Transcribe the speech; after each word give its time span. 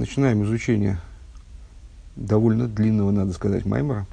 Начинаем 0.00 0.42
изучение 0.44 0.98
довольно 2.16 2.66
длинного, 2.66 3.10
надо 3.10 3.34
сказать, 3.34 3.66
маймера. 3.66 4.06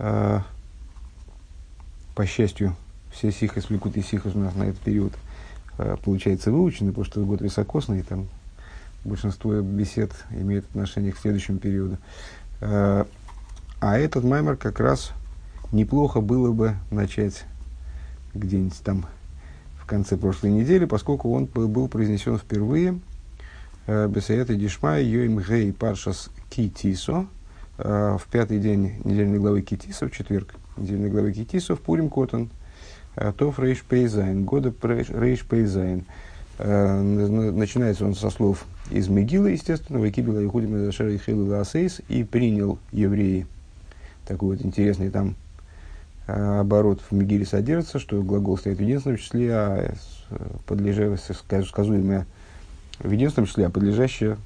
А, 0.00 0.42
по 2.16 2.26
счастью, 2.26 2.74
все 3.12 3.30
сихос, 3.30 3.70
лекут 3.70 3.96
и 3.96 4.02
сихос 4.02 4.34
у 4.34 4.40
нас 4.40 4.56
на 4.56 4.64
этот 4.64 4.80
период 4.80 5.12
а, 5.78 5.96
получается 5.98 6.50
выучены, 6.50 6.90
потому 6.90 7.04
что 7.04 7.24
год 7.24 7.40
високосный, 7.40 8.02
там 8.02 8.26
большинство 9.04 9.60
бесед 9.60 10.10
имеет 10.30 10.64
отношение 10.70 11.12
к 11.12 11.18
следующему 11.18 11.58
периоду. 11.58 11.96
А, 12.60 13.06
а 13.78 13.96
этот 13.96 14.24
маймер 14.24 14.56
как 14.56 14.80
раз 14.80 15.12
неплохо 15.70 16.20
было 16.20 16.50
бы 16.50 16.74
начать 16.90 17.44
где-нибудь 18.34 18.82
там 18.82 19.06
в 19.80 19.86
конце 19.86 20.16
прошлой 20.16 20.50
недели, 20.50 20.84
поскольку 20.84 21.32
он 21.32 21.44
был 21.44 21.86
произнесен 21.86 22.38
впервые– 22.38 22.98
Э, 23.88 24.06
בסייעתא 24.06 24.54
דשמיא 24.54 25.02
יום 25.02 25.38
ה' 25.40 25.72
פרשת 25.72 26.28
כי 26.50 26.83
תשא 26.83 27.26
э, 27.78 28.18
в 28.20 28.30
пятый 28.30 28.58
день 28.58 29.00
недельной 29.02 29.38
главы 29.38 29.62
Китисо, 29.62 30.08
в 30.08 30.12
четверг 30.12 30.56
недельной 30.76 31.08
главы 31.08 31.32
Китисо, 31.32 31.74
в 31.74 31.80
Пурим 31.80 32.10
Котон, 32.10 32.50
э, 33.16 33.32
תרפ"ז, 33.32 34.44
года 34.44 34.74
רפ"ז. 34.82 36.04
Начинается 36.58 38.04
он 38.04 38.16
со 38.16 38.30
слов 38.30 38.66
из 38.90 39.08
Мегилы, 39.08 39.52
естественно, 39.52 40.00
וקיבל 40.00 40.44
היהודים 40.44 40.76
את 40.76 40.86
אשר 40.86 41.06
החלו 41.06 41.46
לעשות, 41.48 42.00
и 42.08 42.24
принял 42.24 42.80
евреи. 42.90 43.46
Такой 44.26 44.56
вот 44.56 44.66
интересный 44.66 45.08
там 45.08 45.36
оборот 46.26 47.00
в 47.08 47.14
Мегиле 47.14 47.46
содержится, 47.46 48.00
что 48.00 48.20
глагол 48.22 48.58
стоит 48.58 48.78
в 48.78 48.82
единственном 48.82 49.18
числе, 49.18 49.54
а 49.54 49.94
подлежащее, 50.66 51.36
сказуемое 51.64 52.26
в 53.00 53.10
единственном 53.10 53.46
числе, 53.46 53.66
а 53.66 53.70
подлежащее 53.70 54.36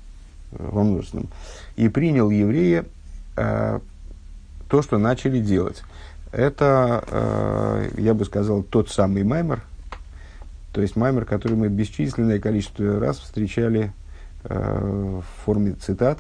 э, 0.53 0.57
во 0.59 0.83
множественном. 0.83 1.29
И 1.77 1.89
принял 1.89 2.31
евреи 2.31 2.85
э, 3.37 3.81
то, 4.69 4.83
что 4.83 4.99
начали 4.99 5.41
делать. 5.41 5.83
Это, 6.33 7.05
э, 7.09 7.91
я 7.99 8.15
бы 8.15 8.25
сказал, 8.25 8.63
тот 8.63 8.91
самый 8.91 9.23
маймер, 9.23 9.63
то 10.73 10.81
есть 10.81 10.97
маймер, 10.97 11.27
который 11.27 11.57
мы 11.57 11.69
бесчисленное 11.69 12.39
количество 12.39 12.99
раз 12.99 13.19
встречали 13.19 13.93
э, 14.45 15.21
в 15.21 15.45
форме 15.45 15.73
цитат 15.73 16.19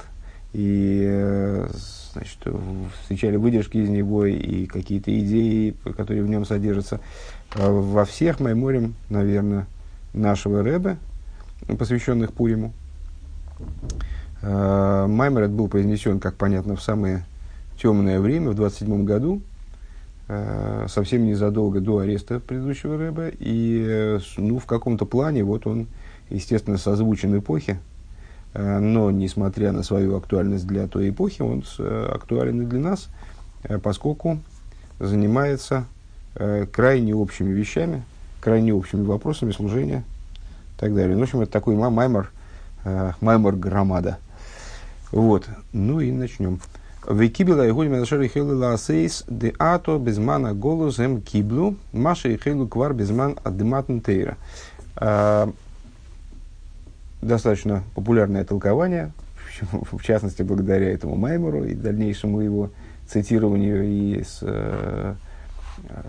и 0.52 1.06
э, 1.08 1.68
значит, 2.12 2.38
встречали 3.00 3.36
выдержки 3.36 3.78
из 3.78 3.88
него 3.88 4.26
и 4.26 4.66
какие-то 4.66 5.18
идеи, 5.18 5.74
которые 5.96 6.22
в 6.22 6.28
нем 6.28 6.44
содержатся. 6.44 7.00
Э, 7.54 7.70
во 7.70 8.04
всех 8.04 8.40
майморем, 8.40 8.94
наверное, 9.08 9.66
нашего 10.12 10.62
Рэба, 10.62 10.98
посвященных 11.66 12.32
Пуриму. 12.32 12.72
Э, 14.42 15.06
Маймер 15.08 15.48
был 15.48 15.68
произнесен, 15.68 16.20
как 16.20 16.34
понятно, 16.34 16.76
в 16.76 16.82
самое 16.82 17.24
темное 17.80 18.20
время, 18.20 18.50
в 18.50 18.54
27 18.54 19.04
году, 19.04 19.40
э, 20.28 20.86
совсем 20.88 21.26
незадолго 21.26 21.80
до 21.80 21.98
ареста 21.98 22.40
предыдущего 22.40 22.98
Рэба. 22.98 23.28
И 23.38 23.84
э, 23.86 24.20
ну, 24.36 24.58
в 24.58 24.66
каком-то 24.66 25.06
плане 25.06 25.44
вот 25.44 25.66
он, 25.66 25.86
естественно, 26.30 26.78
созвучен 26.78 27.38
эпохе, 27.38 27.78
но, 28.54 29.10
несмотря 29.10 29.72
на 29.72 29.82
свою 29.82 30.14
актуальность 30.14 30.66
для 30.66 30.86
той 30.86 31.08
эпохи, 31.08 31.40
он 31.40 31.64
актуален 31.78 32.60
и 32.60 32.66
для 32.66 32.80
нас, 32.80 33.08
поскольку 33.82 34.40
занимается 34.98 35.86
крайне 36.70 37.14
общими 37.14 37.50
вещами, 37.50 38.02
крайне 38.42 38.74
общими 38.74 39.04
вопросами 39.04 39.52
служения 39.52 40.04
так 40.82 40.96
далее. 40.96 41.14
Ну, 41.14 41.20
в 41.20 41.22
общем, 41.22 41.40
это 41.42 41.52
такой 41.52 41.76
маймор, 41.76 42.32
э, 42.84 43.12
маймор 43.20 43.54
громада. 43.54 44.18
Вот. 45.12 45.46
Ну 45.72 46.00
и 46.00 46.10
начнем. 46.10 46.60
Викибила 47.08 47.64
и 47.66 47.70
гульма 47.70 48.00
нашер 48.00 48.26
хилу 48.26 48.58
ласейс 48.58 49.24
де 49.28 49.54
ато 49.58 49.98
безмана 49.98 50.54
голос 50.54 50.98
эм 50.98 51.20
киблу 51.20 51.76
маша 51.92 52.30
и 52.30 52.36
хилу 52.36 52.66
квар 52.66 52.94
безман 52.94 53.38
адематн 53.44 54.00
тейра. 54.00 54.36
Э, 55.00 55.46
достаточно 57.20 57.84
популярное 57.94 58.44
толкование, 58.44 59.12
в 59.92 60.02
частности, 60.02 60.42
благодаря 60.42 60.90
этому 60.92 61.14
Маймору 61.14 61.62
и 61.62 61.74
дальнейшему 61.74 62.40
его 62.40 62.70
цитированию 63.06 63.84
и 63.84 64.24
с, 64.24 64.38
э, 64.42 65.14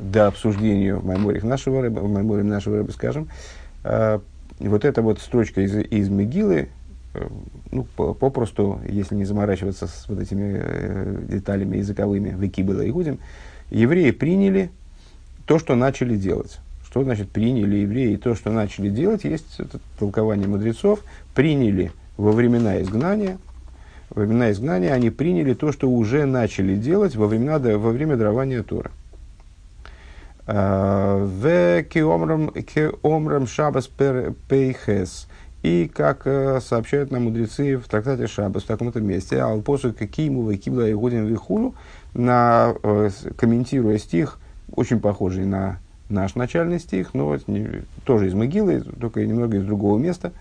до 0.01 0.27
обсуждению 0.27 0.99
в 0.99 1.05
Майморе 1.05 1.41
нашего 1.43 1.83
рыба, 1.83 1.99
в 1.99 2.43
нашего 2.43 2.77
рыба, 2.77 2.91
скажем, 2.91 3.29
э, 3.83 4.19
и 4.59 4.67
вот 4.67 4.85
эта 4.85 5.01
вот 5.01 5.19
строчка 5.19 5.61
из, 5.61 5.75
из 5.75 6.09
Мегилы, 6.09 6.69
э, 7.13 7.27
ну, 7.71 7.83
попросту, 7.85 8.79
если 8.87 9.15
не 9.15 9.25
заморачиваться 9.25 9.87
с 9.87 10.05
вот 10.07 10.19
этими 10.19 10.61
э, 10.63 11.25
деталями 11.29 11.77
языковыми, 11.77 12.35
веки 12.37 12.61
было 12.61 12.81
и 12.81 12.91
будем, 12.91 13.19
евреи 13.69 14.11
приняли 14.11 14.69
то, 15.45 15.59
что 15.59 15.75
начали 15.75 16.15
делать. 16.15 16.59
Что 16.85 17.03
значит 17.03 17.31
приняли 17.31 17.77
евреи 17.77 18.15
то, 18.17 18.35
что 18.35 18.51
начали 18.51 18.89
делать? 18.89 19.23
Есть 19.23 19.59
это 19.59 19.79
толкование 19.97 20.47
мудрецов. 20.47 20.99
Приняли 21.33 21.91
во 22.17 22.31
времена 22.31 22.79
изгнания, 22.81 23.39
во 24.09 24.21
времена 24.21 24.51
изгнания 24.51 24.93
они 24.93 25.09
приняли 25.09 25.55
то, 25.55 25.71
что 25.71 25.89
уже 25.89 26.25
начали 26.25 26.75
делать 26.75 27.15
во, 27.15 27.25
времена, 27.25 27.57
во 27.57 27.89
время 27.89 28.15
дарования 28.15 28.61
Тора. 28.61 28.91
В 30.45 31.83
кеомрам 31.83 33.47
шабас 33.47 33.87
пейхес. 33.87 35.27
И, 35.63 35.89
как 35.91 36.23
э, 36.27 36.59
сообщают 36.59 37.09
нам 37.09 37.23
мудрецы 37.23 37.77
в 37.77 37.87
трактате 37.87 38.27
Шабас 38.27 38.63
в 38.63 38.67
таком-то 38.67 38.99
месте, 38.99 39.39
алпосу 39.39 39.93
какиму 39.93 40.49
векибла 40.49 40.89
и 40.89 40.93
годин 40.93 41.25
вихулу, 41.25 41.73
на, 42.13 42.75
э, 42.83 43.09
комментируя 43.37 43.97
стих, 43.97 44.39
очень 44.75 44.99
похожий 44.99 45.45
на 45.45 45.79
наш 46.09 46.35
начальный 46.35 46.79
стих, 46.81 47.13
но 47.13 47.37
тоже 48.03 48.27
из 48.27 48.33
могилы, 48.33 48.81
только 48.81 49.25
немного 49.25 49.55
из 49.55 49.63
другого 49.63 49.97
места, 49.97 50.33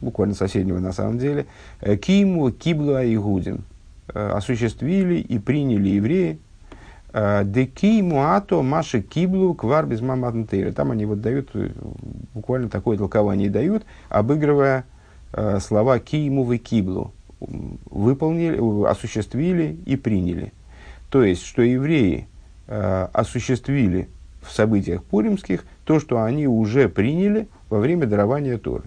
буквально 0.00 0.34
соседнего 0.34 0.80
на 0.80 0.92
самом 0.92 1.20
деле. 1.20 1.46
«Э, 1.80 1.96
Киму 1.96 2.50
кибла 2.50 3.04
и 3.04 3.16
гудин. 3.16 3.62
Осуществили 4.12 5.20
и 5.20 5.38
приняли 5.38 5.90
евреи, 5.90 6.40
Деки 7.12 8.00
муато 8.00 8.62
маши 8.62 9.02
киблу 9.02 9.54
квар 9.54 9.86
без 9.86 10.00
маматнтейра. 10.00 10.72
Там 10.72 10.92
они 10.92 11.04
вот 11.04 11.20
дают, 11.20 11.50
э, 11.54 11.68
буквально 12.32 12.70
такое 12.70 12.96
толкование 12.96 13.50
дают, 13.50 13.84
обыгрывая 14.08 14.84
э, 15.34 15.60
слова 15.60 15.98
киему 15.98 16.42
вы 16.42 16.56
киблу. 16.56 17.12
Выполнили, 17.40 18.86
осуществили 18.88 19.76
и 19.84 19.96
приняли. 19.96 20.52
То 21.10 21.22
есть, 21.22 21.44
что 21.44 21.60
евреи 21.60 22.28
э, 22.68 23.08
осуществили 23.12 24.08
в 24.40 24.50
событиях 24.50 25.04
пуримских 25.04 25.64
то, 25.84 26.00
что 26.00 26.22
они 26.22 26.46
уже 26.46 26.88
приняли 26.88 27.46
во 27.68 27.78
время 27.78 28.06
дарования 28.06 28.56
Торы. 28.56 28.84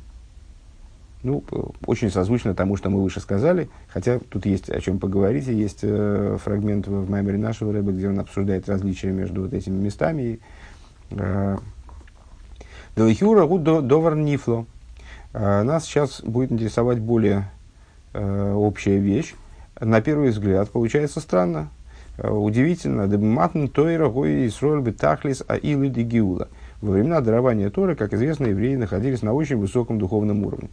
Ну, 1.26 1.44
очень 1.88 2.12
созвучно 2.12 2.54
тому, 2.54 2.78
что 2.78 2.92
мы 2.92 3.02
выше 3.02 3.20
сказали, 3.20 3.68
хотя 3.88 4.20
тут 4.20 4.46
есть 4.46 4.70
о 4.70 4.80
чем 4.80 5.00
поговорить, 5.00 5.48
и 5.48 5.56
есть 5.56 5.80
э, 5.82 6.38
фрагмент 6.40 6.88
в 6.88 7.10
Маймере 7.10 7.40
нашего 7.40 7.74
рыба, 7.74 7.92
где 7.94 8.10
он 8.10 8.20
обсуждает 8.20 8.70
различия 8.70 9.10
между 9.10 9.42
вот 9.42 9.54
этими 9.54 9.74
местами. 9.74 10.40
Э, 11.10 11.58
Делахиура 12.96 13.48
довар 13.82 14.16
нифло. 14.16 14.68
Э, 15.34 15.64
нас 15.64 15.86
сейчас 15.86 16.22
будет 16.22 16.52
интересовать 16.52 17.00
более 17.00 17.50
э, 18.14 18.54
общая 18.54 19.00
вещь. 19.00 19.34
На 19.82 20.02
первый 20.02 20.30
взгляд 20.30 20.70
получается 20.70 21.22
странно, 21.22 21.70
э, 22.20 22.30
удивительно. 22.30 23.08
Дебматн 23.08 23.66
тойра 23.66 24.10
гой 24.10 24.46
исроль 24.46 24.84
бетахлис 24.84 25.44
а 25.48 25.56
илы 25.56 25.90
дигиула. 25.90 26.50
Во 26.82 26.92
времена 26.92 27.20
дарования 27.22 27.72
Торы, 27.72 27.96
как 27.96 28.14
известно, 28.14 28.46
евреи 28.46 28.76
находились 28.76 29.24
на 29.24 29.34
очень 29.34 29.58
высоком 29.58 29.98
духовном 29.98 30.46
уровне. 30.46 30.70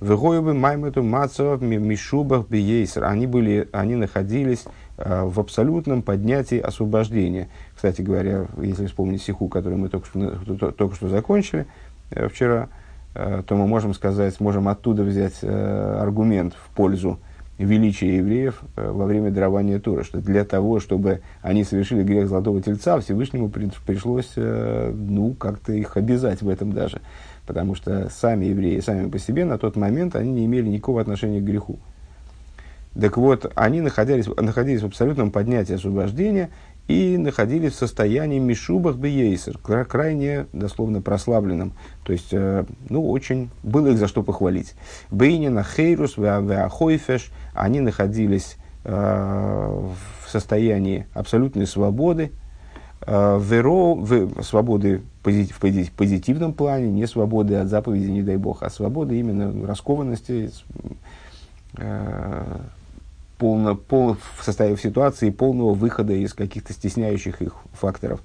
Вегоевы 0.00 0.52
маймету 0.52 1.02
мацов 1.02 1.62
мишубах 1.62 2.48
биейсер. 2.48 3.04
Они, 3.04 3.26
были, 3.26 3.68
они 3.72 3.94
находились 3.94 4.64
э, 4.98 5.24
в 5.24 5.40
абсолютном 5.40 6.02
поднятии 6.02 6.58
освобождения. 6.58 7.48
Кстати 7.74 8.02
говоря, 8.02 8.46
если 8.60 8.86
вспомнить 8.86 9.22
стиху, 9.22 9.48
который 9.48 9.78
мы 9.78 9.88
только 9.88 10.06
что, 10.06 10.70
только 10.72 10.94
что 10.94 11.08
закончили 11.08 11.66
э, 12.10 12.28
вчера, 12.28 12.68
э, 13.14 13.42
то 13.46 13.56
мы 13.56 13.66
можем 13.66 13.94
сказать, 13.94 14.38
можем 14.38 14.68
оттуда 14.68 15.02
взять 15.02 15.42
аргумент 15.42 16.52
в 16.54 16.74
пользу 16.76 17.18
величия 17.56 18.18
евреев 18.18 18.60
во 18.76 19.06
время 19.06 19.30
дарования 19.30 19.78
Тура, 19.78 20.04
что 20.04 20.20
для 20.20 20.44
того, 20.44 20.78
чтобы 20.78 21.22
они 21.40 21.64
совершили 21.64 22.02
грех 22.02 22.28
Золотого 22.28 22.60
Тельца, 22.60 23.00
Всевышнему 23.00 23.48
пришлось 23.48 24.30
ну, 24.36 25.32
как-то 25.32 25.72
их 25.72 25.96
обязать 25.96 26.42
в 26.42 26.50
этом 26.50 26.72
даже 26.72 27.00
потому 27.46 27.74
что 27.74 28.08
сами 28.10 28.46
евреи, 28.46 28.80
сами 28.80 29.08
по 29.08 29.18
себе 29.18 29.44
на 29.44 29.58
тот 29.58 29.76
момент, 29.76 30.16
они 30.16 30.32
не 30.32 30.46
имели 30.46 30.68
никакого 30.68 31.00
отношения 31.00 31.40
к 31.40 31.44
греху. 31.44 31.78
Так 32.98 33.16
вот, 33.16 33.52
они 33.54 33.80
находились, 33.82 34.26
находились 34.26 34.82
в 34.82 34.86
абсолютном 34.86 35.30
поднятии 35.30 35.74
освобождения, 35.74 36.50
и 36.88 37.16
находились 37.18 37.72
в 37.72 37.76
состоянии 37.76 38.38
мишубах 38.38 38.96
бейсер, 38.96 39.58
крайне, 39.58 40.46
дословно, 40.52 41.02
прославленном. 41.02 41.72
То 42.04 42.12
есть, 42.12 42.28
э, 42.32 42.64
ну, 42.88 43.10
очень, 43.10 43.50
было 43.62 43.88
их 43.88 43.98
за 43.98 44.06
что 44.06 44.22
похвалить. 44.22 44.74
Бейнина, 45.10 45.64
Хейрус, 45.64 46.16
Веахойфеш, 46.16 47.32
они 47.54 47.80
находились 47.80 48.56
э, 48.84 48.92
в 48.92 50.30
состоянии 50.30 51.06
абсолютной 51.12 51.66
свободы, 51.66 52.30
веро, 53.06 53.94
в, 53.94 54.42
свободы 54.42 55.02
в 55.22 55.90
позитивном 55.96 56.52
плане, 56.52 56.90
не 56.90 57.06
свободы 57.06 57.54
от 57.54 57.68
заповеди, 57.68 58.10
не 58.10 58.22
дай 58.22 58.36
бог, 58.36 58.62
а 58.62 58.70
свободы 58.70 59.18
именно 59.18 59.66
раскованности, 59.66 60.50
полно, 63.38 63.74
пол, 63.74 64.16
в 64.36 64.44
состоянии 64.44 64.76
в 64.76 64.82
ситуации 64.82 65.30
полного 65.30 65.74
выхода 65.74 66.12
из 66.12 66.32
каких-то 66.34 66.72
стесняющих 66.72 67.42
их 67.42 67.54
факторов. 67.72 68.20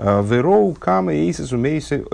А, 0.00 0.22
Вероу, 0.22 0.74
Кама, 0.74 1.12
Эйсес, 1.12 1.52
Умейсим, 1.52 2.04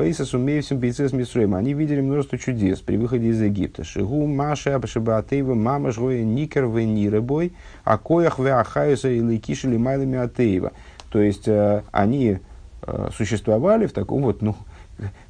Бейцес, 0.79 1.13
Мисрем. 1.13 1.55
Они 1.55 1.75
видели 1.75 2.01
множество 2.01 2.39
чудес 2.39 2.81
при 2.81 2.97
выходе 2.97 3.29
из 3.29 3.43
Египта. 3.43 3.85
Шигу, 3.85 4.27
Маша, 4.27 4.77
Абашабаатеева, 4.77 5.55
Мама, 5.55 5.93
Жроя, 5.93 6.25
Никер, 6.25 6.67
Вениребой, 6.67 7.53
Акоях, 7.85 8.39
Веахаюса, 8.39 9.11
и 9.11 9.21
Лейкиши, 9.21 9.69
Майлами, 9.69 10.17
Атеева. 10.17 10.73
То 11.15 11.23
есть, 11.23 11.47
э, 11.47 11.85
они 11.93 12.39
э, 12.83 13.09
существовали 13.17 13.87
в 13.87 13.93
таком 13.93 14.23
вот, 14.23 14.43
ну, 14.43 14.57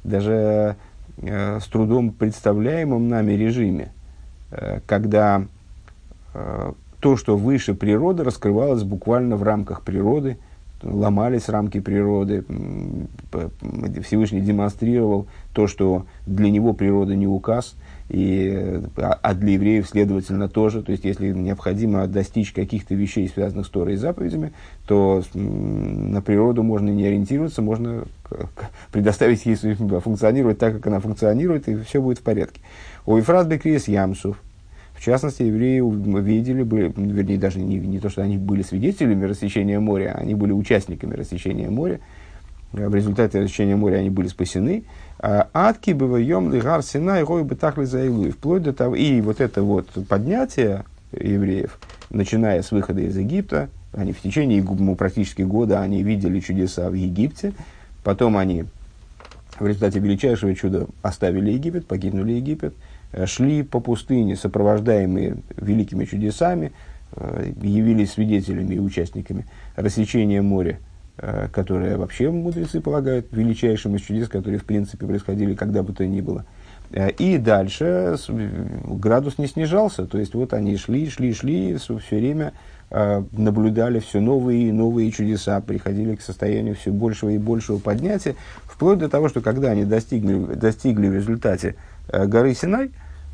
даже 0.03 0.77
э, 1.17 1.59
с 1.59 1.67
трудом 1.67 2.09
представляемом 2.09 3.07
нами 3.07 3.33
режиме, 3.33 3.91
когда 4.87 5.43
то, 6.99 7.17
что 7.17 7.37
выше 7.37 7.75
природы, 7.75 8.23
раскрывалось 8.23 8.83
буквально 8.83 9.35
в 9.35 9.43
рамках 9.43 9.83
природы, 9.83 10.37
ломались 10.81 11.49
рамки 11.49 11.79
природы, 11.79 12.45
Всевышний 14.03 14.41
демонстрировал 14.41 15.27
то, 15.53 15.67
что 15.67 16.07
для 16.25 16.49
него 16.49 16.73
природа 16.73 17.15
не 17.15 17.27
указ, 17.27 17.75
и, 18.07 18.81
а, 18.97 19.33
для 19.33 19.53
евреев, 19.53 19.87
следовательно, 19.87 20.47
тоже. 20.47 20.83
То 20.83 20.91
есть, 20.91 21.05
если 21.05 21.31
необходимо 21.31 22.05
достичь 22.07 22.51
каких-то 22.51 22.93
вещей, 22.93 23.27
связанных 23.27 23.65
с 23.65 23.69
Торой 23.69 23.93
и 23.93 23.97
заповедями, 23.97 24.53
то 24.85 25.23
на 25.33 26.21
природу 26.21 26.61
можно 26.61 26.89
не 26.89 27.05
ориентироваться, 27.07 27.63
можно 27.63 28.05
предоставить 28.91 29.45
ей 29.45 29.55
функционировать 29.55 30.59
так, 30.59 30.75
как 30.75 30.87
она 30.87 30.99
функционирует, 30.99 31.67
и 31.67 31.77
все 31.77 32.01
будет 32.01 32.19
в 32.19 32.21
порядке. 32.21 32.61
У 33.07 33.17
Ефрат 33.17 33.47
Бекрис 33.47 33.87
Ямсов, 33.87 34.39
в 34.93 35.01
частности, 35.01 35.43
евреи 35.43 35.81
видели, 36.21 36.63
были, 36.63 36.93
вернее, 36.95 37.37
даже 37.37 37.59
не, 37.59 37.79
не 37.79 37.99
то, 37.99 38.09
что 38.09 38.21
они 38.21 38.37
были 38.37 38.61
свидетелями 38.61 39.25
рассечения 39.25 39.79
моря, 39.79 40.15
они 40.15 40.35
были 40.35 40.51
участниками 40.51 41.15
рассечения 41.15 41.69
моря. 41.69 41.99
В 42.71 42.93
результате 42.93 43.39
рассечения 43.39 43.75
моря 43.75 43.97
они 43.97 44.09
были 44.09 44.27
спасены. 44.27 44.83
А 45.19 45.47
Атки 45.53 45.91
бываем 45.91 46.53
лигар 46.53 46.83
сина 46.83 47.19
и 47.19 47.23
рой 47.23 47.43
бы 47.43 47.55
так 47.55 47.77
ли 47.77 47.85
Вплоть 48.31 48.63
до 48.63 48.73
того, 48.73 48.95
и 48.95 49.21
вот 49.21 49.41
это 49.41 49.63
вот 49.63 49.87
поднятие 50.07 50.83
евреев, 51.11 51.79
начиная 52.09 52.61
с 52.61 52.71
выхода 52.71 53.01
из 53.01 53.15
Египта, 53.17 53.69
они 53.93 54.11
в 54.11 54.21
течение 54.21 54.61
ну, 54.61 54.95
практически 54.95 55.41
года 55.41 55.81
они 55.81 56.03
видели 56.03 56.39
чудеса 56.39 56.89
в 56.89 56.93
Египте, 56.93 57.53
потом 58.03 58.37
они 58.37 58.65
в 59.57 59.65
результате 59.65 59.99
величайшего 59.99 60.53
чуда 60.53 60.87
оставили 61.01 61.51
Египет, 61.51 61.87
покинули 61.87 62.33
Египет, 62.33 62.73
Э, 63.15 63.25
шли 63.25 63.63
по 63.63 63.79
пустыне, 63.79 64.35
сопровождаемые 64.35 65.37
великими 65.55 66.03
чудесами, 66.03 66.73
э, 67.13 67.51
явились 67.61 68.11
свидетелями 68.11 68.75
и 68.75 68.79
участниками 68.79 69.45
рассечения 69.77 70.41
моря, 70.41 70.71
э, 70.73 70.94
которое 71.17 71.97
вообще 71.97 72.29
мудрецы 72.29 72.81
полагают 72.81 73.27
величайшим 73.31 73.95
из 73.95 74.01
чудес, 74.01 74.27
которые 74.27 74.59
в 74.59 74.65
принципе 74.65 75.05
происходили 75.05 75.55
когда 75.55 75.81
бы 75.81 75.93
то 75.93 76.05
ни 76.05 76.21
было. 76.21 76.45
И 77.17 77.37
дальше 77.37 78.17
градус 78.85 79.37
не 79.37 79.47
снижался, 79.47 80.05
то 80.05 80.17
есть 80.17 80.33
вот 80.33 80.53
они 80.53 80.77
шли, 80.77 81.09
шли, 81.09 81.33
шли, 81.33 81.77
все 81.77 81.97
время 82.11 82.53
наблюдали 82.89 83.99
все 83.99 84.19
новые 84.19 84.69
и 84.69 84.71
новые 84.71 85.11
чудеса, 85.11 85.59
приходили 85.61 86.15
к 86.15 86.21
состоянию 86.21 86.75
все 86.75 86.91
большего 86.91 87.29
и 87.29 87.37
большего 87.37 87.79
поднятия, 87.79 88.35
вплоть 88.65 88.99
до 88.99 89.09
того, 89.09 89.29
что 89.29 89.41
когда 89.41 89.71
они 89.71 89.85
достигли, 89.85 90.53
достигли 90.53 91.07
в 91.07 91.15
результате 91.15 91.75
горы 92.11 92.53
Синай, 92.53 92.91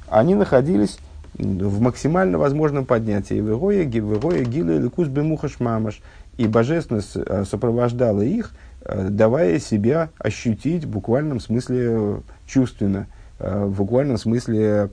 они 0.10 0.36
находились 0.36 1.00
в 1.34 1.82
максимально 1.82 2.38
возможном 2.38 2.86
поднятии. 2.86 3.36
Вегоя, 3.36 3.84
Вегоя, 3.84 4.44
Гила, 4.44 4.78
Ликус, 4.78 5.08
Бемухаш, 5.08 5.60
Мамаш. 5.60 6.02
И 6.38 6.48
божественность 6.48 7.16
э, 7.16 7.44
сопровождала 7.46 8.22
их, 8.22 8.52
э, 8.82 9.10
давая 9.10 9.60
себя 9.60 10.10
ощутить 10.18 10.86
в 10.86 10.90
буквальном 10.90 11.40
смысле 11.40 11.88
э, 11.90 12.20
чувственно, 12.48 13.08
в 13.40 13.78
буквальном 13.78 14.18
смысле 14.18 14.92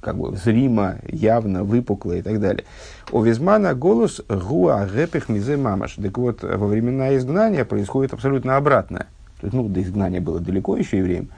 как 0.00 0.16
бы 0.16 0.36
зримо, 0.36 0.96
явно, 1.06 1.62
выпукло 1.62 2.14
и 2.14 2.22
так 2.22 2.40
далее. 2.40 2.64
У 3.12 3.22
Визмана 3.22 3.74
голос 3.74 4.20
гуа 4.28 4.84
гепех 4.86 5.28
мизе 5.28 5.56
мамаш. 5.56 5.94
Так 5.94 6.18
вот, 6.18 6.42
во 6.42 6.66
времена 6.66 7.16
изгнания 7.16 7.64
происходит 7.64 8.14
абсолютно 8.14 8.56
обратное. 8.56 9.06
То 9.40 9.46
есть, 9.46 9.54
ну, 9.54 9.68
до 9.68 9.80
изгнания 9.80 10.20
было 10.20 10.40
далеко 10.40 10.76
еще 10.76 10.98
евреям. 10.98 11.28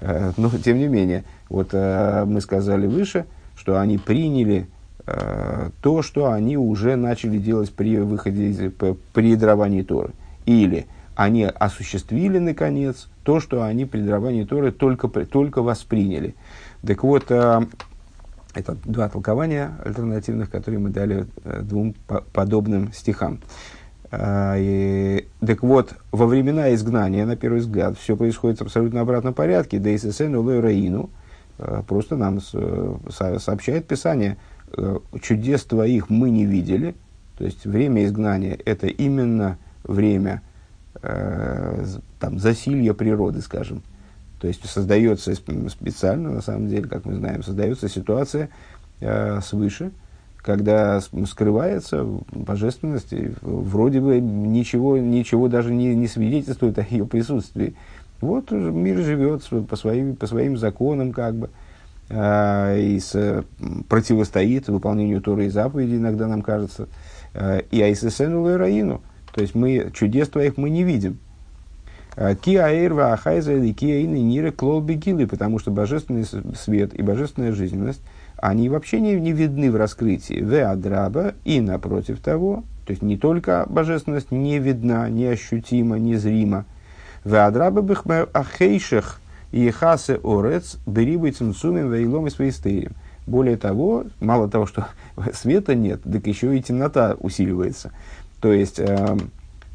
Э, 0.00 0.32
но, 0.38 0.48
тем 0.50 0.78
не 0.78 0.88
менее, 0.88 1.24
вот 1.50 1.74
мы 1.74 2.40
сказали 2.40 2.86
выше, 2.86 3.26
что 3.56 3.78
они 3.78 3.98
приняли 3.98 4.68
то, 5.04 6.02
что 6.02 6.30
они 6.30 6.56
уже 6.56 6.96
начали 6.96 7.38
делать 7.38 7.72
при 7.72 7.98
выходе, 7.98 8.50
из, 8.50 8.72
при 9.12 9.36
даровании 9.36 9.82
Торы. 9.82 10.12
Или 10.46 10.86
они 11.16 11.44
осуществили, 11.44 12.38
наконец, 12.38 13.08
то, 13.24 13.40
что 13.40 13.62
они 13.62 13.84
при 13.84 14.00
даровании 14.00 14.44
Торы 14.44 14.70
только, 14.70 15.08
только 15.08 15.62
восприняли. 15.62 16.34
Так 16.86 17.02
вот, 17.02 17.24
это 17.24 17.66
два 18.84 19.08
толкования 19.08 19.72
альтернативных, 19.84 20.50
которые 20.50 20.78
мы 20.78 20.90
дали 20.90 21.26
двум 21.62 21.94
подобным 22.32 22.92
стихам. 22.92 23.40
А, 24.14 24.58
так 25.40 25.62
вот, 25.62 25.94
во 26.10 26.26
времена 26.26 26.74
изгнания, 26.74 27.24
на 27.24 27.34
первый 27.34 27.60
взгляд, 27.60 27.98
все 27.98 28.14
происходит 28.14 28.58
в 28.58 28.62
абсолютно 28.62 29.00
обратном 29.00 29.32
порядке. 29.32 29.78
Да 29.78 29.88
и 29.88 29.96
ССН 29.96 30.36
Раину 30.60 31.08
а, 31.58 31.82
просто 31.82 32.16
нам 32.16 32.40
сообщает 32.40 33.86
Писание, 33.86 34.32
э, 34.32 34.51
чудес 35.20 35.64
твоих 35.64 36.10
мы 36.10 36.30
не 36.30 36.44
видели. 36.44 36.94
То 37.38 37.44
есть 37.44 37.64
время 37.64 38.04
изгнания– 38.04 38.58
это 38.64 38.86
именно 38.86 39.58
время 39.84 40.42
э, 41.02 41.84
там, 42.20 42.38
засилья 42.38 42.94
природы, 42.94 43.40
скажем. 43.40 43.82
То 44.40 44.48
есть 44.48 44.68
создается 44.68 45.34
специально, 45.34 46.30
на 46.30 46.42
самом 46.42 46.68
деле, 46.68 46.88
как 46.88 47.04
мы 47.04 47.14
знаем, 47.14 47.42
создается 47.42 47.88
ситуация 47.88 48.48
э, 49.00 49.40
свыше– 49.40 49.92
когда 50.42 51.00
скрывается 51.00 52.04
божественность, 52.32 53.14
вроде 53.42 54.00
бы 54.00 54.20
ничего, 54.20 54.98
ничего 54.98 55.48
даже 55.48 55.72
не, 55.72 55.94
не 55.94 56.08
свидетельствует 56.08 56.78
о 56.78 56.86
ее 56.88 57.06
присутствии. 57.06 57.74
Вот 58.20 58.50
мир 58.50 58.98
живет 58.98 59.48
по 59.68 59.76
своим, 59.76 60.16
по 60.16 60.26
своим 60.26 60.56
законам, 60.56 61.12
как 61.12 61.34
бы, 61.34 61.46
э, 61.46 61.50
и 62.12 63.00
с, 63.00 63.44
противостоит 63.88 64.68
выполнению 64.68 65.22
Торы 65.22 65.46
и 65.46 65.48
заповедей, 65.48 65.96
иногда 65.96 66.26
нам 66.26 66.42
кажется, 66.42 66.88
э, 67.34 67.62
и 67.70 67.80
айсесену 67.80 68.42
лэраину, 68.42 69.00
то 69.34 69.40
есть 69.40 69.54
мы, 69.54 69.90
чудес 69.94 70.28
твоих 70.28 70.56
мы 70.56 70.70
не 70.70 70.84
видим. 70.84 71.18
Ки 72.42 72.56
аэрва 72.56 73.14
ахайза 73.14 73.54
или 73.54 73.72
ки 73.72 73.86
аины 73.90 74.20
ниры 74.20 74.52
клол 74.52 74.82
бегилы, 74.82 75.26
потому 75.26 75.58
что 75.58 75.70
божественный 75.70 76.26
свет 76.54 76.92
и 76.92 77.00
божественная 77.00 77.52
жизненность– 77.52 78.02
они 78.42 78.68
вообще 78.68 79.00
не, 79.00 79.14
не 79.14 79.32
видны 79.32 79.70
в 79.70 79.76
раскрытии. 79.76 80.34
Веадраба 80.34 81.34
и 81.44 81.60
напротив 81.60 82.18
того, 82.18 82.64
то 82.84 82.90
есть 82.90 83.00
не 83.00 83.16
только 83.16 83.64
божественность 83.68 84.32
не 84.32 84.58
видна, 84.58 85.08
не 85.08 85.26
ощутима, 85.26 85.96
не 86.00 86.16
зрима. 86.16 86.64
Веадраба 87.24 87.82
бихмер 87.82 88.28
ахейших 88.32 89.20
и 89.52 89.70
хасе 89.70 90.18
орец 90.24 90.78
берибы 90.86 91.30
цимцумим 91.30 91.90
вейлом 91.90 92.26
и 92.26 92.30
своистерим. 92.30 92.92
Более 93.26 93.56
того, 93.56 94.06
мало 94.20 94.48
того, 94.48 94.66
что 94.66 94.86
света 95.32 95.74
нет, 95.74 96.00
так 96.02 96.26
еще 96.26 96.56
и 96.56 96.62
темнота 96.62 97.16
усиливается. 97.20 97.92
То 98.40 98.52
есть, 98.52 98.80
э, 98.80 99.16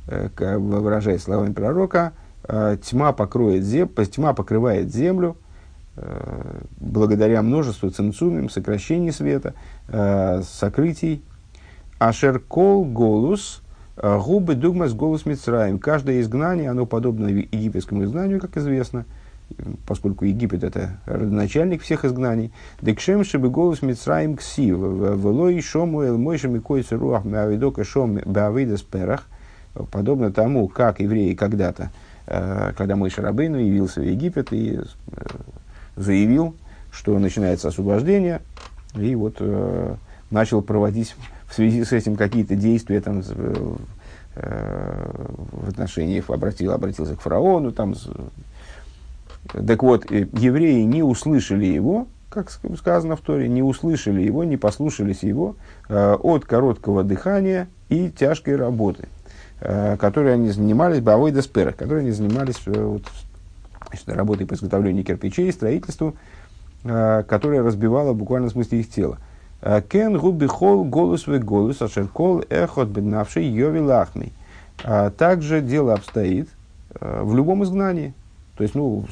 э, 0.07 0.57
выражаясь 0.57 1.23
словами 1.23 1.53
пророка, 1.53 2.11
э, 2.43 2.77
тьма, 2.83 3.13
покроет 3.13 3.63
зем, 3.63 3.87
тьма 3.87 4.33
покрывает 4.33 4.93
землю, 4.93 5.37
благодаря 6.79 7.41
множеству 7.41 7.89
цинцумим, 7.89 8.51
сокращений 8.51 9.11
света, 9.11 9.55
сокрытий. 10.43 11.23
Ашеркол 11.97 12.85
голус, 12.85 13.63
губы 13.99 14.53
дугмас 14.53 14.93
голос 14.93 15.25
Мицраем. 15.25 15.79
Каждое 15.79 16.21
изгнание, 16.21 16.69
оно 16.69 16.85
подобно 16.85 17.29
египетскому 17.29 18.03
изгнанию, 18.03 18.39
как 18.39 18.57
известно. 18.57 19.05
Поскольку 19.85 20.25
Египет 20.25 20.63
это 20.63 20.99
родоначальник 21.05 21.81
всех 21.81 22.05
изгнаний, 22.05 22.51
декшем 22.81 23.23
шибы 23.23 23.49
голос 23.49 23.81
Мицраим 23.81 24.35
кси, 24.35 24.69
велой 24.69 25.61
шому 25.61 26.03
эл 26.03 26.17
мойшем 26.17 26.55
и 26.55 26.59
койцы 26.59 26.95
руах 26.95 27.25
мавидока 27.25 27.83
шом 27.83 28.19
бавидас 28.25 28.81
перах, 28.81 29.27
подобно 29.91 30.31
тому, 30.31 30.67
как 30.67 30.99
евреи 30.99 31.33
когда-то, 31.33 31.91
э, 32.27 32.73
когда 32.77 32.95
мой 32.95 33.09
Шарабейну 33.09 33.57
явился 33.57 34.01
в 34.01 34.03
Египет 34.03 34.51
и 34.51 34.79
э, 34.79 34.81
заявил, 35.95 36.55
что 36.91 37.17
начинается 37.19 37.69
освобождение, 37.69 38.41
и 38.95 39.15
вот 39.15 39.37
э, 39.39 39.95
начал 40.29 40.61
проводить 40.61 41.15
в 41.47 41.53
связи 41.53 41.83
с 41.83 41.93
этим 41.93 42.15
какие-то 42.15 42.55
действия 42.55 42.99
там, 42.99 43.21
в 44.35 45.69
отношении, 45.69 46.23
обратил, 46.27 46.73
обратился 46.73 47.15
к 47.15 47.21
фараону, 47.21 47.71
там, 47.71 47.95
так 49.51 49.83
вот, 49.83 50.09
евреи 50.11 50.83
не 50.83 51.03
услышали 51.03 51.65
его, 51.65 52.07
как 52.29 52.51
сказано 52.77 53.15
в 53.15 53.21
Торе, 53.21 53.47
не 53.47 53.63
услышали 53.63 54.21
его, 54.21 54.43
не 54.43 54.57
послушались 54.57 55.23
его 55.23 55.55
э, 55.89 56.13
от 56.13 56.45
короткого 56.45 57.03
дыхания 57.03 57.67
и 57.89 58.09
тяжкой 58.09 58.57
работы, 58.57 59.07
э, 59.61 59.97
которой 59.97 60.33
они 60.33 60.49
занимались, 60.49 61.01
бавой 61.01 61.31
деспера, 61.31 61.71
которой 61.71 62.01
они 62.01 62.11
занимались 62.11 62.61
э, 62.65 62.83
вот, 62.83 63.03
работой 64.05 64.45
по 64.45 64.55
изготовлению 64.55 65.03
кирпичей, 65.05 65.51
строительству, 65.51 66.15
которая 66.83 67.63
разбивала 67.63 68.13
буквально 68.13 68.49
в 68.49 68.51
смысле 68.51 68.81
их 68.81 68.89
тела. 68.91 69.17
Э, 69.61 69.81
Кен 69.81 70.17
губи 70.17 70.47
хол 70.47 70.83
голос 70.83 71.27
вы 71.27 71.39
голос, 71.39 71.81
ашер 71.81 72.07
кол 72.07 72.43
эхот 72.49 72.89
беднавший 72.89 73.45
йови 73.45 73.79
лахми. 73.79 74.33
А 74.83 75.09
также 75.09 75.61
дело 75.61 75.93
обстоит 75.93 76.49
в 76.99 77.35
любом 77.35 77.63
изгнании, 77.63 78.13
то 78.57 78.63
есть, 78.63 78.73
ну, 78.73 79.05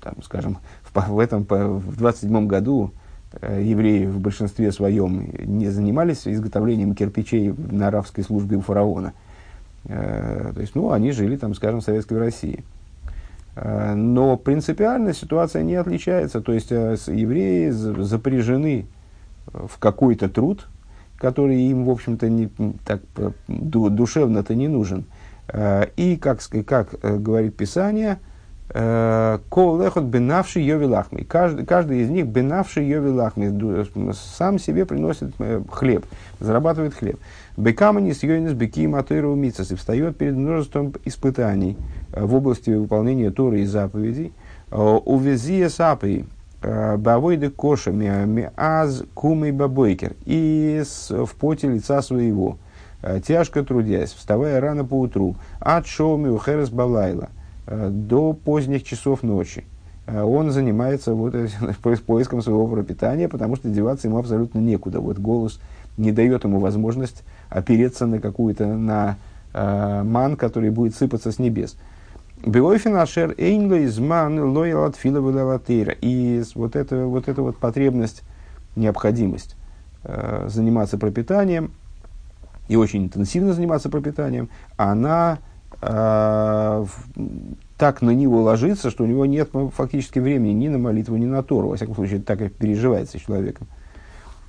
там, 0.00 0.14
скажем, 0.22 0.58
в, 0.82 1.08
в 1.08 1.18
этом, 1.18 1.44
в 1.44 1.96
27 1.96 2.46
году 2.46 2.92
э, 3.42 3.62
евреи 3.62 4.06
в 4.06 4.20
большинстве 4.20 4.72
своем 4.72 5.30
не 5.44 5.68
занимались 5.68 6.26
изготовлением 6.26 6.94
кирпичей 6.94 7.52
на 7.52 7.88
арабской 7.88 8.22
службе 8.22 8.56
у 8.56 8.62
фараона. 8.62 9.12
Э, 9.84 10.52
то 10.54 10.60
есть, 10.62 10.74
ну, 10.74 10.92
они 10.92 11.12
жили, 11.12 11.36
там, 11.36 11.54
скажем, 11.54 11.80
в 11.80 11.84
Советской 11.84 12.18
России. 12.18 12.64
Э, 13.54 13.92
но 13.94 14.38
принципиально 14.38 15.12
ситуация 15.12 15.62
не 15.62 15.74
отличается. 15.74 16.40
То 16.40 16.54
есть, 16.54 16.70
евреи 16.70 17.68
запряжены 17.68 18.86
в 19.46 19.78
какой-то 19.78 20.30
труд, 20.30 20.68
который 21.18 21.60
им, 21.64 21.84
в 21.84 21.90
общем-то, 21.90 22.30
не, 22.30 22.48
так 22.86 23.02
душевно-то 23.46 24.54
не 24.54 24.68
нужен. 24.68 25.04
И, 25.96 26.18
как, 26.20 26.40
как 26.66 27.00
говорит 27.00 27.56
Писание, 27.56 28.18
Э, 28.70 29.38
Кол 29.48 29.80
лехот 29.80 30.04
бенавший 30.04 30.62
йови 30.62 30.84
лахми. 30.84 31.22
Каждый, 31.22 31.64
каждый 31.64 32.02
из 32.02 32.10
них 32.10 32.26
бенавший 32.26 32.86
йови 32.86 33.08
лахми. 33.08 34.12
Сам 34.12 34.58
себе 34.58 34.84
приносит 34.84 35.32
э, 35.38 35.62
хлеб, 35.70 36.04
зарабатывает 36.38 36.94
хлеб. 36.94 37.18
Бекаманис 37.56 38.22
йойнес 38.22 38.52
беки 38.52 38.86
матыру 38.86 39.34
мицас. 39.34 39.70
И 39.70 39.74
встает 39.74 40.18
перед 40.18 40.34
множеством 40.34 40.92
испытаний 41.06 41.78
э, 42.12 42.22
в 42.22 42.34
области 42.34 42.70
выполнения 42.70 43.30
Торы 43.30 43.60
и 43.60 43.64
заповедей. 43.64 44.32
Увезия 44.70 45.70
сапы. 45.70 46.26
Бавойды 46.60 47.50
коша 47.50 47.94
аз 48.56 49.04
кумой 49.14 49.52
бабойкер. 49.52 50.14
И 50.26 50.82
в 51.08 51.34
поте 51.36 51.68
лица 51.68 52.02
своего, 52.02 52.58
тяжко 53.24 53.62
трудясь, 53.62 54.12
вставая 54.12 54.60
рано 54.60 54.84
по 54.84 54.98
утру, 54.98 55.36
от 55.60 55.86
шоми 55.86 56.28
ухерес 56.28 56.68
балайла– 56.68 57.28
Э, 57.37 57.37
до 57.90 58.32
поздних 58.32 58.84
часов 58.84 59.22
ночи. 59.22 59.64
Э, 60.08 60.22
он 60.22 60.50
занимается 60.50 61.14
вот 61.14 61.34
поиском 62.06 62.42
своего 62.42 62.66
пропитания, 62.66 63.28
потому 63.28 63.56
что 63.56 63.68
деваться 63.68 64.08
ему 64.08 64.18
абсолютно 64.18 64.58
некуда. 64.58 65.00
Вот 65.00 65.18
голос 65.18 65.60
не 65.96 66.12
дает 66.12 66.44
ему 66.44 66.60
возможность 66.60 67.24
опереться 67.50 68.06
на 68.06 68.20
какую-то, 68.20 68.66
на 68.66 69.16
э, 69.52 70.02
ман, 70.02 70.36
который 70.36 70.70
будет 70.70 70.94
сыпаться 70.94 71.30
с 71.30 71.38
небес. 71.38 71.76
Белойфинашер 72.46 73.34
эйнло 73.36 73.84
изман 73.84 74.38
лоялат 74.38 74.96
филовелалатейра. 74.96 75.94
И 76.00 76.42
вот 76.54 76.76
эта 76.76 77.04
вот, 77.04 77.28
эта 77.28 77.42
вот 77.42 77.56
потребность, 77.56 78.22
необходимость 78.76 79.56
э, 80.04 80.46
заниматься 80.48 80.98
пропитанием, 80.98 81.72
и 82.68 82.76
очень 82.76 83.04
интенсивно 83.04 83.54
заниматься 83.54 83.88
пропитанием, 83.88 84.50
она 84.76 85.38
э, 85.40 85.47
так 85.80 86.88
на 88.02 88.10
него 88.10 88.42
ложится, 88.42 88.90
что 88.90 89.04
у 89.04 89.06
него 89.06 89.26
нет 89.26 89.50
фактически 89.74 90.18
времени 90.18 90.52
ни 90.52 90.68
на 90.68 90.78
молитву, 90.78 91.16
ни 91.16 91.26
на 91.26 91.42
Тору. 91.42 91.68
Во 91.68 91.76
всяком 91.76 91.94
случае, 91.94 92.20
так 92.20 92.42
и 92.42 92.48
переживается 92.48 93.20
человеком. 93.20 93.68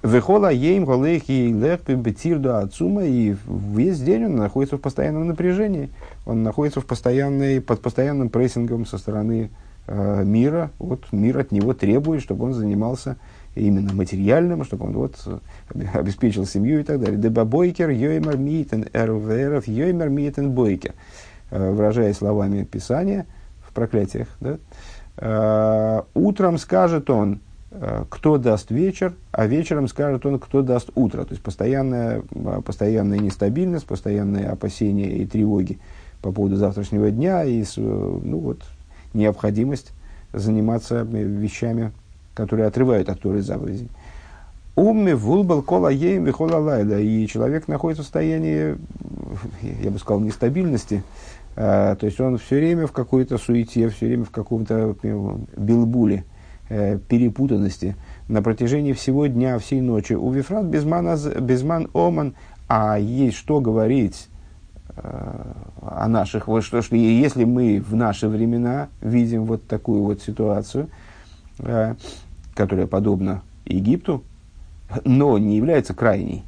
Вехола 0.02 0.50
ейм 0.50 0.86
голехи 0.86 1.52
лехпи 1.52 1.94
бетирду 1.94 2.56
отцума, 2.56 3.04
и 3.04 3.36
весь 3.48 4.00
день 4.00 4.26
он 4.26 4.38
находится 4.38 4.78
в 4.78 4.82
постоянном 4.82 5.28
напряжении. 5.28 5.90
Он 6.26 6.42
находится 6.42 6.80
в 6.80 6.86
постоянной, 6.86 7.60
под 7.60 7.82
постоянным 7.82 8.30
прессингом 8.30 8.86
со 8.86 8.98
стороны 8.98 9.50
э, 9.88 10.24
мира. 10.24 10.72
Вот 10.80 11.12
мир 11.12 11.40
от 11.40 11.52
него 11.52 11.74
требует, 11.74 12.22
чтобы 12.22 12.46
он 12.46 12.54
занимался 12.54 13.18
именно 13.56 13.94
материальным, 13.94 14.64
чтобы 14.64 14.86
он 14.86 14.94
вот 14.94 15.16
обеспечил 15.94 16.46
семью 16.46 16.80
и 16.80 16.84
так 16.84 17.00
далее. 17.00 17.18
Дебабойкер 17.18 17.90
йоймер 17.90 18.38
митен 18.38 18.86
эрверов 18.94 19.68
йоймер 19.68 20.10
митен 20.10 20.52
бойкер. 20.52 20.94
Э, 21.52 21.72
выражая 21.72 22.14
словами 22.14 22.64
Писания 22.64 23.26
в 23.68 23.74
проклятиях, 23.74 24.28
да? 24.40 24.58
Э, 25.18 26.02
утром 26.14 26.60
скажет 26.60 27.10
он, 27.10 27.40
э, 27.72 28.06
кто 28.08 28.38
даст 28.38 28.70
вечер, 28.70 29.16
а 29.32 29.48
вечером 29.48 29.88
скажет 29.88 30.26
он, 30.28 30.40
кто 30.40 30.62
даст 30.62 30.92
утро. 30.94 31.24
То 31.24 31.32
есть 31.32 31.42
постоянная, 31.42 32.22
постоянная 32.66 33.18
нестабильность, 33.18 33.88
постоянные 33.88 34.48
опасения 34.50 35.18
и 35.18 35.26
тревоги 35.26 35.80
по 36.22 36.32
поводу 36.32 36.56
завтрашнего 36.56 37.10
дня 37.10 37.44
и 37.44 37.64
ну, 37.78 38.40
вот, 38.40 38.62
необходимость 39.14 39.92
заниматься 40.34 41.02
вещами, 41.02 41.92
которые 42.34 42.68
отрывают 42.68 43.10
от 43.10 43.20
Торы 43.20 43.42
заповедей. 43.42 43.90
Умми 44.76 45.12
вулбал 45.12 45.62
кола 45.62 45.90
ейм 45.90 46.24
вихола 46.24 46.58
лайда. 46.58 47.00
И 47.00 47.28
человек 47.28 47.68
находится 47.68 48.04
в 48.04 48.06
состоянии, 48.06 48.78
я 49.62 49.92
бы 49.92 50.00
сказал, 50.00 50.22
нестабильности. 50.22 51.04
А, 51.56 51.96
то 51.96 52.06
есть 52.06 52.20
он 52.22 52.38
все 52.38 52.56
время 52.56 52.88
в 52.88 52.94
какой-то 52.94 53.38
суете, 53.38 53.90
все 53.90 54.08
время 54.08 54.24
в 54.24 54.32
каком-то 54.32 54.96
э, 55.04 55.36
билбуле, 55.58 56.24
э, 56.70 56.98
перепутанности 56.98 57.98
на 58.30 58.42
протяжении 58.42 58.94
всего 58.94 59.28
дня, 59.28 59.60
всей 59.60 59.82
ночи. 59.82 60.14
У 60.14 60.32
Вифрат 60.32 60.66
безман, 60.66 61.10
безман 61.42 61.90
оман, 61.94 62.36
а 62.70 62.98
есть 62.98 63.36
что 63.36 63.60
говорить 63.60 64.30
э, 64.96 65.52
о 65.82 66.08
наших, 66.08 66.48
вот 66.48 66.64
что, 66.64 66.82
что 66.82 66.96
если 66.96 67.44
мы 67.44 67.84
в 67.86 67.94
наши 67.96 68.30
времена 68.30 68.88
видим 69.02 69.44
вот 69.44 69.68
такую 69.68 70.04
вот 70.04 70.22
ситуацию, 70.22 70.88
которая 72.56 72.88
подобна 72.88 73.42
Египту, 73.66 74.24
но 75.06 75.38
не 75.38 75.58
является 75.58 75.94
крайней. 75.94 76.44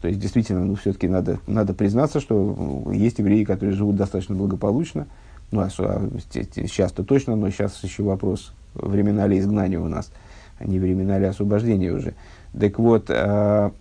То 0.00 0.08
есть, 0.08 0.20
действительно, 0.20 0.64
ну, 0.64 0.74
все-таки 0.74 1.08
надо, 1.08 1.38
надо 1.46 1.72
признаться, 1.72 2.20
что 2.20 2.90
есть 2.92 3.18
евреи, 3.18 3.44
которые 3.44 3.74
живут 3.74 3.96
достаточно 3.96 4.34
благополучно. 4.34 5.06
Ну, 5.50 5.60
а, 5.60 5.68
а 5.78 6.10
сейчас-то 6.28 7.04
точно, 7.04 7.36
но 7.36 7.48
сейчас 7.48 7.82
еще 7.82 8.02
вопрос, 8.02 8.52
времена 8.74 9.26
ли 9.26 9.38
изгнания 9.38 9.80
у 9.80 9.88
нас, 9.88 10.10
а 10.58 10.64
не 10.66 10.78
времена 10.78 11.18
ли 11.18 11.24
освобождения 11.24 11.90
уже. 11.90 12.14
Так 12.58 12.78
вот, 12.78 13.08
э, 13.08 13.14
а, 13.14 13.72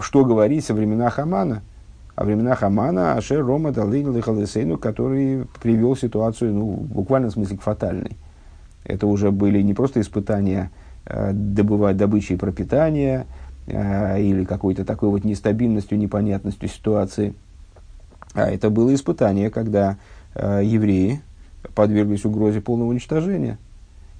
что 0.00 0.24
говорить 0.24 0.68
о 0.70 0.74
временах 0.74 1.18
Амана? 1.18 1.62
О 2.14 2.24
временах 2.24 2.62
Амана 2.62 3.14
Ашер 3.14 3.44
Рома 3.44 3.72
Далин 3.72 4.14
Лихалесейну, 4.14 4.76
который 4.78 5.46
привел 5.62 5.96
ситуацию, 5.96 6.52
ну, 6.52 6.86
в 6.92 7.30
смысле, 7.30 7.56
к 7.56 7.62
фатальной. 7.62 8.16
Это 8.84 9.06
уже 9.06 9.30
были 9.30 9.62
не 9.62 9.74
просто 9.74 10.00
испытания 10.00 10.70
э, 11.06 11.32
добывать 11.32 11.96
добычи 11.96 12.34
и 12.34 12.36
пропитания, 12.36 13.26
э, 13.66 14.20
или 14.20 14.44
какой-то 14.44 14.84
такой 14.84 15.08
вот 15.08 15.24
нестабильностью, 15.24 15.98
непонятностью 15.98 16.68
ситуации. 16.68 17.34
А 18.34 18.50
это 18.50 18.68
было 18.68 18.94
испытание, 18.94 19.50
когда 19.50 19.96
э, 20.34 20.62
евреи 20.64 21.22
подверглись 21.74 22.24
угрозе 22.24 22.60
полного 22.60 22.88
уничтожения. 22.88 23.58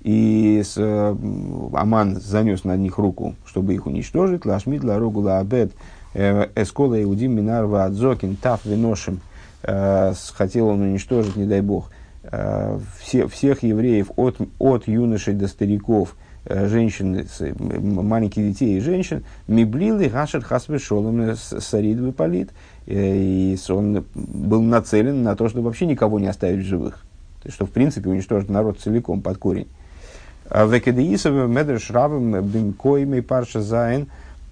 И 0.02 0.62
с, 0.64 0.74
э, 0.76 1.16
Аман 1.74 2.16
занес 2.16 2.64
на 2.64 2.76
них 2.76 2.98
руку, 2.98 3.34
чтобы 3.44 3.74
их 3.74 3.86
уничтожить. 3.86 4.46
Лашмид 4.46 4.82
ларогу 4.82 5.20
лаабед 5.20 5.72
э, 6.14 6.48
эскола 6.54 7.02
иудим 7.02 7.32
минар 7.32 7.66
ваадзокин 7.66 8.36
тав 8.36 8.64
виношим. 8.64 9.20
Хотел 10.34 10.68
он 10.68 10.82
уничтожить, 10.82 11.36
не 11.36 11.46
дай 11.46 11.62
бог, 11.62 11.90
все, 13.00 13.28
всех 13.28 13.62
евреев 13.62 14.10
от, 14.16 14.38
от 14.58 14.88
юношей 14.88 15.34
до 15.34 15.46
стариков, 15.46 16.16
э, 16.46 16.68
женщин, 16.68 17.26
маленьких 18.02 18.42
детей 18.42 18.78
и 18.78 18.80
женщин, 18.80 19.24
מבלי 19.46 20.08
להשאיר 20.08 20.42
חס 20.42 20.78
ושלום 20.78 21.36
שריד 21.36 22.16
ופליט. 22.16 22.50
Э, 22.86 23.14
и 23.16 23.58
он 23.68 24.04
был 24.14 24.62
нацелен 24.62 25.22
на 25.22 25.36
то, 25.36 25.48
чтобы 25.48 25.66
вообще 25.66 25.86
никого 25.86 26.18
не 26.18 26.26
оставить 26.26 26.64
живых. 26.64 27.04
То 27.42 27.50
что 27.50 27.66
в 27.66 27.70
принципе 27.70 28.08
уничтожит 28.08 28.48
народ 28.48 28.80
целиком 28.80 29.20
под 29.20 29.38
корень. 29.38 29.68
А 30.48 30.66
וכדאיתא 30.66 31.48
במדרש 31.48 31.90
רבה 31.90 32.42
במקומו 32.42 33.20
פרשה 33.20 33.60
ז' 33.60 34.08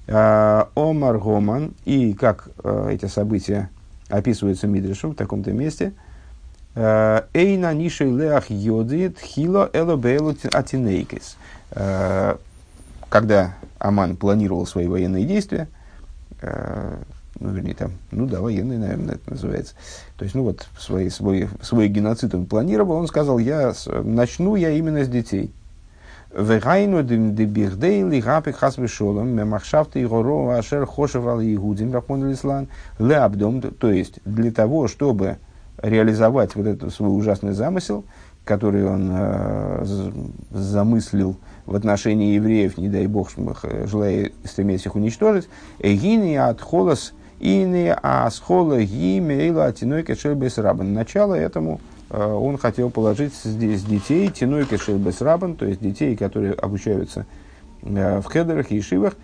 а, 0.09 0.69
אמר 0.75 1.19
המן. 1.19 1.73
И 1.87 2.12
как 2.12 2.50
эти 2.88 3.07
события 3.07 3.71
описываются 4.09 4.67
Мидришем 4.67 5.12
в 5.12 5.14
таком-то 5.14 5.52
месте. 5.52 5.93
Эйна 6.75 7.75
нишей 7.75 8.11
леах 8.11 8.50
йодит 8.50 9.19
хило 9.19 9.69
эло 9.73 9.97
бейлу 9.97 10.35
атинейкис. 10.52 11.37
Когда 13.09 13.55
Аман 13.79 14.17
планировал 14.17 14.67
свои 14.67 14.87
военные 14.88 15.25
действия, 15.25 15.69
ну, 17.41 17.50
вернее, 17.50 17.75
там, 17.75 17.93
ну 18.11 18.26
да, 18.26 18.41
военный, 18.41 18.79
наверное, 18.79 19.17
это 19.17 19.31
называется. 19.31 19.75
То 20.17 20.25
есть, 20.25 20.35
ну 20.35 20.45
вот, 20.45 20.69
свой, 20.79 21.11
свой, 21.11 21.49
свой 21.61 21.88
геноцид 21.88 22.35
он 22.35 22.47
планировал, 22.47 22.97
он 22.97 23.09
сказал, 23.09 23.38
я 23.38 23.75
начну 24.05 24.55
я 24.55 24.71
именно 24.71 25.05
с 25.05 25.09
детей. 25.09 25.52
Вегайну 26.35 27.02
дебихдей 27.02 28.02
лигапик 28.09 28.57
хасвешолом, 28.57 29.29
мемахшафты 29.29 30.00
и 30.00 30.07
горо 30.07 30.57
ашер 30.57 30.87
хошевал 30.87 31.43
игудим, 31.43 31.93
рахмон 31.93 32.31
лислан, 32.31 32.69
леабдом, 32.99 33.61
то 33.61 33.91
есть, 33.91 34.21
для 34.25 34.52
того, 34.52 34.88
чтобы 34.88 35.37
реализовать 35.79 36.55
вот 36.55 36.67
этот 36.67 36.93
свой 36.93 37.17
ужасный 37.17 37.52
замысел, 37.52 38.05
который 38.45 38.87
он 38.87 39.11
э, 39.12 39.85
замыслил 40.50 41.37
в 41.67 41.75
отношении 41.75 42.35
евреев, 42.35 42.76
не 42.76 42.88
дай 42.88 43.07
бог, 43.07 43.31
желая 43.85 44.33
стремясь 44.45 44.85
их 44.87 44.95
уничтожить, 44.97 45.49
эгини 45.79 46.35
от 46.35 46.61
холос 46.61 47.12
Ины 47.43 47.91
асхола 47.91 48.83
гимейла 48.85 49.67
атиной 49.67 50.05
кешель 50.05 50.38
рабан. 50.59 50.95
Начало 50.95 51.35
этому 51.35 51.81
э, 52.09 52.25
он 52.25 52.57
хотел 52.57 52.88
положить 52.88 53.35
здесь 53.35 53.83
детей, 53.83 54.29
тиной 54.29 54.64
кешель 54.64 55.02
рабан, 55.21 55.57
то 55.57 55.67
есть 55.67 55.81
детей, 55.81 56.17
которые 56.17 56.52
обучаются 56.52 57.26
э, 57.83 58.21
в 58.21 58.26
хедерах 58.26 58.71
и 58.71 58.81
шивах. 58.81 59.14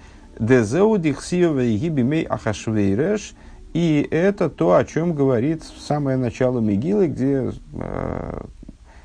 דזהו 0.41 0.99
דכתיב 0.99 1.65
ויהי 1.65 1.95
בימי 1.95 2.25
אחשורוש. 2.25 3.35
И 3.79 4.09
это 4.11 4.51
то, 4.51 4.75
о 4.75 4.85
чем 4.85 5.15
говорит 5.15 5.63
самое 5.63 6.17
начало 6.17 6.59
Мегилы, 6.59 7.07
где 7.07 7.53
э, 7.75 8.41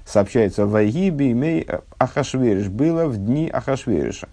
сообщается 0.03 0.65
«ויהי 0.65 1.31
בימי 1.31 1.67
אחשורוש» 1.99 2.69
было 2.69 3.05
в 3.05 3.17
дни 3.17 3.47
Ахашвериша. 3.53 4.29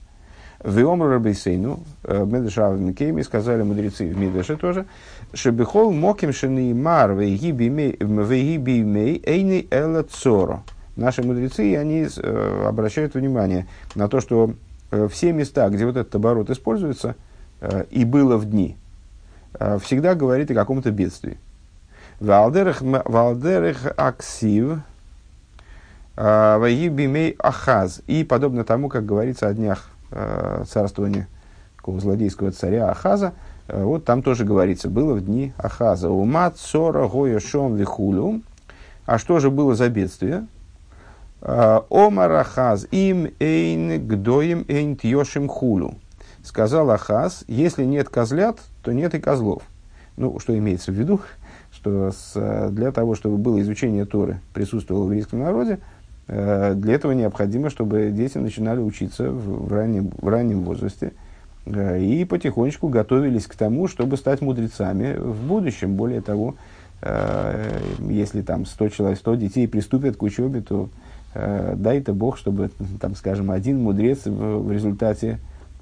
ואמרו 0.64 1.11
רבותינו, 1.11 1.80
э, 2.04 2.25
במדרש 2.25 2.78
במקומו, 2.78 3.21
сказали 3.20 3.62
мудрецы 3.62 4.09
в 4.09 4.16
Мидеше 4.16 4.56
тоже, 4.56 4.87
שבכל 5.35 5.92
מקום 5.92 6.33
שנאמר 6.33 7.12
ויהי 7.12 7.69
בימי 7.69 9.23
אינו 9.23 9.69
אלא 9.71 10.04
צרה. 10.04 10.62
Наши 10.97 11.23
мудрецы, 11.23 11.76
они 11.76 12.06
э, 12.16 12.64
обращают 12.66 13.12
внимание 13.12 13.66
на 13.94 14.09
то, 14.09 14.20
что 14.20 14.54
э, 14.90 15.06
все 15.12 15.35
места, 15.35 15.68
где 15.68 15.85
вот 15.85 15.99
этот 15.99 16.14
оборот 16.14 16.49
используется, 16.49 17.16
и 17.90 18.06
было 18.06 18.38
в 18.38 18.47
дни, 18.47 18.78
всегда 19.83 20.14
говорит 20.14 20.50
о 20.50 20.55
каком-то 20.55 20.90
бедствии. 20.90 21.38
Валдерах 22.21 23.79
аксив, 23.97 24.81
Ваибимей 26.17 27.35
Ахаз. 27.38 28.02
И 28.07 28.25
подобно 28.25 28.64
тому, 28.64 28.88
как 28.88 29.07
говорится 29.07 29.49
о 29.49 29.55
днях 29.55 29.88
э, 30.11 30.64
царствования 30.69 31.29
такого 31.76 31.99
злодейского 32.00 32.52
царя 32.52 32.90
Ахаза, 32.90 33.33
э, 33.69 33.83
вот 33.83 34.05
там 34.05 34.23
тоже 34.23 34.45
говорится, 34.45 34.90
было 34.90 35.14
в 35.14 35.25
дни 35.25 35.55
Ахаза. 35.57 36.11
Умат, 36.11 36.59
сора, 36.59 37.09
гоя, 37.09 37.40
шом, 37.40 37.76
вихулю. 37.76 38.43
А 39.07 39.19
что 39.19 39.38
же 39.40 39.50
было 39.50 39.75
за 39.75 39.88
бедствие? 39.88 40.47
Э, 41.40 41.81
Омар 41.88 42.33
Ахаз, 42.33 42.87
им 42.90 43.31
эйн 43.38 44.07
гдоим 44.07 44.67
эйн 44.69 44.97
тьошим 44.97 45.49
хулю. 45.49 45.95
Сказал 46.44 46.90
Ахаз, 46.90 47.44
если 47.47 47.85
нет 47.85 48.09
козлят, 48.09 48.61
то 48.82 48.92
нет 48.92 49.14
и 49.14 49.20
козлов. 49.20 49.62
Ну, 50.16 50.38
что 50.38 50.56
имеется 50.56 50.92
в 50.92 50.94
виду? 50.94 51.20
Что 51.73 52.11
с, 52.11 52.68
для 52.70 52.90
того, 52.90 53.14
чтобы 53.14 53.37
было 53.38 53.61
изучение 53.61 54.04
Торы, 54.04 54.40
присутствовало 54.52 55.04
в 55.04 55.06
еврейском 55.06 55.38
народе, 55.38 55.78
Э, 56.32 56.75
для 56.76 56.94
этого 56.94 57.11
необходимо, 57.12 57.70
чтобы 57.70 58.11
дети 58.12 58.38
начинали 58.38 58.78
учиться 58.78 59.30
в 59.30 59.73
раннем, 59.73 60.12
в 60.16 60.28
раннем 60.28 60.62
возрасте 60.62 61.12
э, 61.66 62.00
и 62.00 62.25
потихонечку 62.25 62.88
готовились 62.88 63.47
к 63.47 63.56
тому, 63.56 63.88
чтобы 63.88 64.17
стать 64.17 64.41
мудрецами 64.41 65.17
в 65.19 65.45
будущем. 65.45 65.97
Более 65.97 66.21
того, 66.21 66.54
э, 67.02 67.80
если 68.08 68.43
там 68.43 68.65
100 68.65 68.88
человек, 68.91 69.19
100 69.19 69.34
детей 69.34 69.67
приступят 69.67 70.17
к 70.17 70.23
учебе, 70.23 70.60
то 70.60 70.88
дай-то 71.32 72.12
Бог, 72.12 72.36
чтобы, 72.36 72.73
там, 73.00 73.15
скажем, 73.15 73.52
один 73.52 73.80
мудрец 73.80 74.23
в 74.25 74.73
результате 74.73 75.38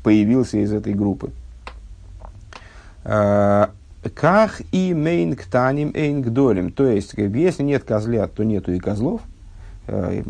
появился 0.09 0.59
из 0.59 0.73
этой 0.73 0.95
группы. 0.95 1.31
כך 3.03 4.63
אם 4.73 4.95
אין 4.95 5.37
קטנים 5.37 5.93
אין 5.95 6.23
גדולים. 6.23 6.73
То 6.73 6.87
есть, 6.87 7.15
если 7.17 7.63
нет 7.63 7.85
козлят, 7.85 8.33
то 8.35 8.45
нету 8.45 8.73
и 8.73 8.79
козлов– 8.79 9.21
Э, 9.89 10.23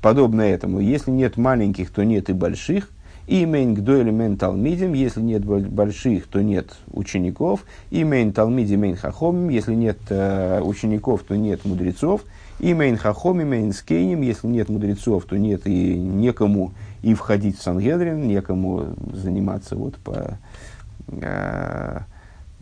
подобно 0.00 0.42
этому. 0.42 0.80
Если 0.80 1.10
нет 1.10 1.36
маленьких, 1.36 1.90
то 1.90 2.04
нет 2.04 2.30
и 2.30 2.32
больших. 2.32 2.90
אם 3.26 3.44
אין 3.44 3.74
גדולים 3.74 4.10
אין 4.10 4.38
תלמידים, 4.38 4.94
если 4.94 5.20
нет 5.20 5.44
больших, 5.44 6.26
то 6.28 6.40
нет 6.40 6.74
учеников. 6.90 7.64
אם 7.90 8.02
אין 8.04 8.32
תלמידים 8.32 8.76
אין 8.76 8.96
חכמים, 8.96 9.50
если 9.50 9.74
нет 9.74 9.98
э, 10.08 10.62
учеников, 10.62 11.24
то 11.24 11.36
нет 11.36 11.66
мудрецов. 11.66 12.22
אם 12.58 12.72
אין 12.72 12.96
חכמים 12.96 13.44
אין 13.44 13.74
זקנים, 13.74 14.22
если 14.22 14.46
нет 14.46 14.70
мудрецов, 14.70 15.26
то 15.26 15.36
нет 15.36 15.66
и 15.66 15.94
некому 15.94 16.72
и 17.02 17.14
входить 17.14 17.58
в 17.58 17.62
Сангедрин, 17.62 18.26
некому 18.26 18.94
заниматься 19.12 19.76
вот 19.76 19.96
по 19.96 20.38
э, 21.08 22.00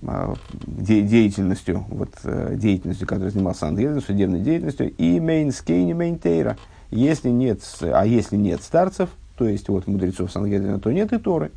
а, 0.06 0.34
де, 0.66 1.02
деятельностью, 1.02 1.84
вот, 1.88 2.10
э, 2.24 2.54
деятельностью, 2.56 3.08
которой 3.08 3.30
занимался 3.30 3.66
Сангедрин, 3.68 4.04
судебной 4.04 4.40
деятельностью, 4.40 4.92
אם 4.92 5.20
אין 5.20 5.48
זקנים 5.48 5.94
אין 5.94 6.17
תורה. 6.17 6.56
Если 6.90 7.30
нет, 7.30 7.60
а 7.80 8.06
если 8.06 8.36
нет 8.36 8.62
старцев, 8.62 9.08
то 9.36 9.48
есть 9.48 9.68
вот 9.68 9.86
мудрецов 9.86 10.30
Сангедрина, 10.30 10.78
то 10.78 10.92
нет 10.92 11.12
и 11.12 11.18
Торы. 11.18 11.50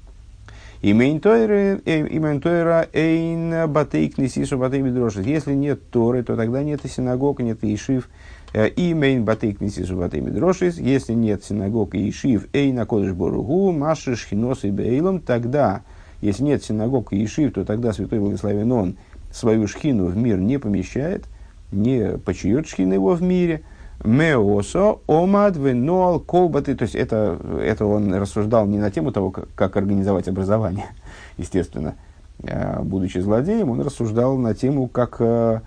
И 0.82 0.94
мейнтойра 0.94 2.88
эйн 2.94 3.70
батейк 3.70 4.18
несишу 4.18 4.58
батей 4.58 4.82
бедрошит. 4.82 5.26
Если 5.26 5.54
нет 5.54 5.90
Торы, 5.90 6.24
то 6.24 6.38
тогда 6.38 6.64
нет 6.64 6.86
и 6.86 6.88
синагог, 6.88 7.42
нет 7.42 7.64
и 7.64 7.76
ишив. 7.76 8.10
Э, 8.54 8.68
и 8.68 8.94
мейн 8.94 9.26
батейк 9.26 9.62
несишу 9.62 9.98
батей 9.98 10.22
бедрошит. 10.22 10.78
Если 10.78 11.14
нет 11.14 11.44
синагог 11.44 11.96
и 11.96 12.10
ишив, 12.10 12.48
эйн 12.54 12.76
на 12.76 12.86
кодыш 12.86 13.14
боругу, 13.14 13.72
маши 13.72 14.16
шхинос 14.16 14.64
и 14.64 14.72
бейлом, 14.72 15.20
тогда 15.20 15.82
если 16.22 16.44
нет 16.44 16.64
синагог 16.64 17.14
и 17.14 17.24
ишив, 17.24 17.54
то 17.54 17.64
тогда 17.64 17.94
Святой 17.94 18.20
Благословен 18.20 18.72
Он 18.72 18.98
свою 19.32 19.68
шхину 19.68 20.08
в 20.08 20.18
мир 20.18 20.38
не 20.38 20.58
помещает, 20.58 21.26
не 21.72 22.18
почует 22.18 22.68
шхина 22.68 22.94
его 22.94 23.14
в 23.14 23.22
мире. 23.22 23.64
Меосо, 24.04 25.00
омад, 25.08 25.58
венуал, 25.58 26.22
колбаты. 26.22 26.76
То 26.76 26.84
есть 26.84 26.96
это, 26.96 27.38
это 27.62 27.86
он 27.86 28.14
рассуждал 28.14 28.66
не 28.66 28.78
на 28.78 28.92
тему 28.92 29.12
того, 29.12 29.30
как, 29.30 29.50
как 29.56 29.76
организовать 29.76 30.28
образование, 30.28 30.88
естественно. 31.38 31.96
А, 32.44 32.82
будучи 32.82 33.18
злодеем, 33.18 33.70
он 33.70 33.82
рассуждал 33.82 34.38
на 34.38 34.56
тему, 34.56 34.88
как, 34.88 35.18
э, 35.20 35.60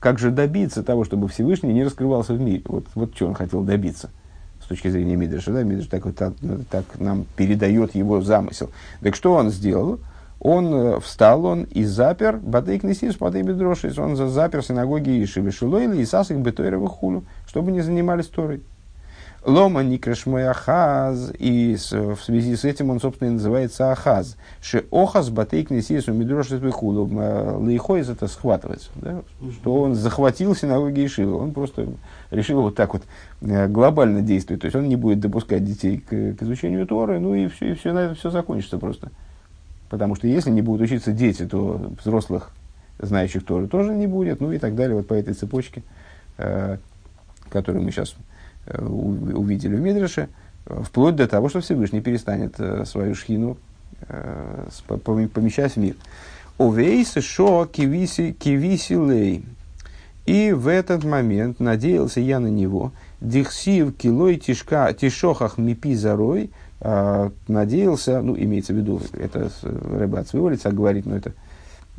как 0.00 0.18
же 0.18 0.30
добиться 0.30 0.82
того, 0.82 1.04
чтобы 1.04 1.28
Всевышний 1.28 1.72
не 1.72 1.84
раскрывался 1.84 2.34
в 2.34 2.40
мире. 2.40 2.62
Вот, 2.66 2.86
вот 2.94 3.14
что 3.14 3.26
он 3.26 3.34
хотел 3.34 3.62
добиться 3.62 4.10
точки 4.72 4.88
зрения 4.88 5.16
Мидраша, 5.16 5.52
да, 5.52 5.62
Мидраш 5.62 5.86
так, 5.86 6.02
так, 6.14 6.32
так 6.70 6.84
нам 6.98 7.26
передает 7.36 7.94
его 7.94 8.22
замысел. 8.22 8.70
Так 9.02 9.14
что 9.14 9.34
он 9.34 9.50
сделал? 9.50 10.00
Он 10.40 10.74
э, 10.74 11.00
встал, 11.00 11.44
он 11.44 11.64
и 11.64 11.84
запер 11.84 12.38
Батейк 12.38 12.82
Несис, 12.82 13.16
Батей 13.16 13.42
Бедрошис, 13.42 13.98
он 13.98 14.16
запер 14.16 14.64
синагоги 14.64 15.22
Ишивы 15.22 15.52
Шилойли 15.52 16.00
и 16.00 16.06
Сасик 16.06 16.38
Бетойрова 16.38 16.88
Хулу, 16.88 17.24
чтобы 17.46 17.70
не 17.70 17.82
занимались 17.82 18.26
Торой. 18.26 18.62
Лома 19.44 19.82
никреш 19.82 20.26
мой 20.26 20.46
ахаз, 20.46 21.32
и 21.36 21.76
в 21.90 22.16
связи 22.22 22.54
с 22.54 22.64
этим 22.64 22.90
он, 22.90 23.00
собственно, 23.00 23.28
и 23.28 23.32
называется 23.32 23.90
ахаз. 23.90 24.36
Ше 24.60 24.84
охаз 24.92 25.30
батейк 25.30 25.70
несису 25.70 26.12
мидрошит 26.12 26.62
вихуду. 26.62 27.06
Лейхойз 27.60 28.08
это 28.08 28.28
схватывается. 28.28 28.90
Да? 28.94 29.22
Что 29.50 29.82
он 29.82 29.96
захватил 29.96 30.54
синагоги 30.54 31.04
Ишивы. 31.04 31.34
Он 31.34 31.52
просто 31.52 31.88
решил 32.30 32.62
вот 32.62 32.76
так 32.76 32.92
вот 32.92 33.02
э, 33.40 33.66
глобально 33.66 34.22
действовать. 34.22 34.62
То 34.62 34.66
есть 34.66 34.76
он 34.76 34.88
не 34.88 34.96
будет 34.96 35.18
допускать 35.18 35.64
детей 35.64 35.98
к, 35.98 36.08
к 36.08 36.42
изучению 36.42 36.86
Торы, 36.86 37.18
ну 37.18 37.34
и 37.34 37.48
все, 37.48 37.72
и 37.72 37.74
все 37.74 37.92
на 37.92 37.98
этом 37.98 38.14
все 38.14 38.30
закончится 38.30 38.78
просто. 38.78 39.10
Потому 39.90 40.14
что 40.14 40.28
если 40.28 40.50
не 40.50 40.62
будут 40.62 40.82
учиться 40.82 41.10
дети, 41.10 41.46
то 41.46 41.90
взрослых, 42.00 42.52
знающих 43.00 43.44
Торы, 43.44 43.66
тоже 43.66 43.92
не 43.92 44.06
будет, 44.06 44.40
ну 44.40 44.52
и 44.52 44.58
так 44.58 44.76
далее, 44.76 44.96
вот 44.96 45.08
по 45.08 45.14
этой 45.14 45.34
цепочке, 45.34 45.82
э, 46.38 46.76
которую 47.50 47.82
мы 47.82 47.90
сейчас 47.90 48.14
Э, 48.14 48.18
увидели 48.66 49.76
в 49.76 49.80
Мидреше, 49.80 50.28
э, 50.66 50.82
вплоть 50.84 51.16
до 51.16 51.26
того, 51.26 51.48
что 51.48 51.60
Всевышний 51.60 52.00
перестанет 52.00 52.54
э, 52.58 52.84
свою 52.84 53.14
шхину 53.14 53.56
помещать 55.32 55.74
в 55.74 55.76
мир. 55.76 55.94
Овейс 56.58 57.14
шо 57.20 57.66
кивиси 57.66 58.94
лей. 58.94 59.44
И 60.26 60.52
в 60.52 60.66
этот 60.66 61.04
момент 61.04 61.60
надеялся 61.60 62.18
я 62.18 62.40
на 62.40 62.48
него. 62.48 62.90
Дихсив 63.20 63.96
килой 63.96 64.36
тишка 64.36 64.92
тишохах 64.92 65.56
мипи 65.56 65.94
зарой. 65.94 66.50
Э, 66.80 67.30
надеялся, 67.46 68.20
ну, 68.22 68.36
имеется 68.36 68.72
в 68.72 68.76
виду, 68.76 69.00
это 69.12 69.50
Рэбе 69.62 70.18
от 70.18 70.28
своего 70.28 70.48
лица 70.48 70.72
говорит, 70.72 71.06
но 71.06 71.16
это 71.16 71.32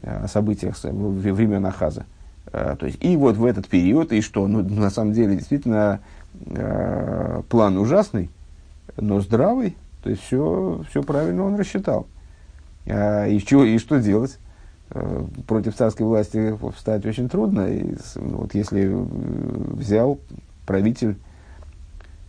о 0.02 0.28
событиях 0.28 0.76
времен 0.84 1.66
Ахаза. 1.66 2.06
То 2.52 2.86
есть, 2.86 2.98
и 3.02 3.16
вот 3.16 3.38
в 3.38 3.46
этот 3.46 3.68
период, 3.68 4.12
и 4.12 4.22
что, 4.22 4.48
ну, 4.48 4.62
на 4.62 4.90
самом 4.90 5.14
деле, 5.14 5.38
действительно, 5.38 6.02
план 7.50 7.78
ужасный, 7.78 8.30
но 8.98 9.22
здравый, 9.22 9.78
то 10.04 10.10
есть 10.10 10.24
все, 10.24 10.84
все 10.90 11.02
правильно 11.04 11.44
он 11.44 11.56
рассчитал. 11.56 12.08
А, 12.86 13.26
и, 13.28 13.40
что, 13.40 13.64
и 13.64 13.78
что 13.78 14.00
делать? 14.00 14.38
А, 14.90 15.26
против 15.48 15.76
царской 15.76 16.06
власти 16.06 16.58
встать 16.76 17.06
очень 17.06 17.30
трудно. 17.30 17.68
И, 17.68 17.96
ну, 18.16 18.38
вот 18.40 18.54
если 18.54 18.90
э, 18.92 19.06
взял 19.76 20.20
правитель, 20.66 21.16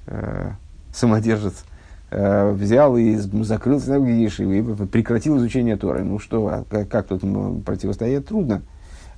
э, 0.07 0.53
самодержец, 0.95 1.65
э, 2.11 2.53
взял 2.53 2.97
и 2.97 3.17
закрыл 3.17 3.81
синагоги 3.81 4.11
Ешивы, 4.13 4.59
и 4.59 4.87
прекратил 4.87 5.37
изучение 5.39 5.77
Торы. 5.77 6.05
Ну 6.05 6.19
что, 6.19 6.47
а 6.47 6.65
как, 6.69 6.89
как 6.89 7.07
тут 7.09 7.23
противостоять 7.65 8.27
трудно? 8.27 8.63
Э, 8.63 8.74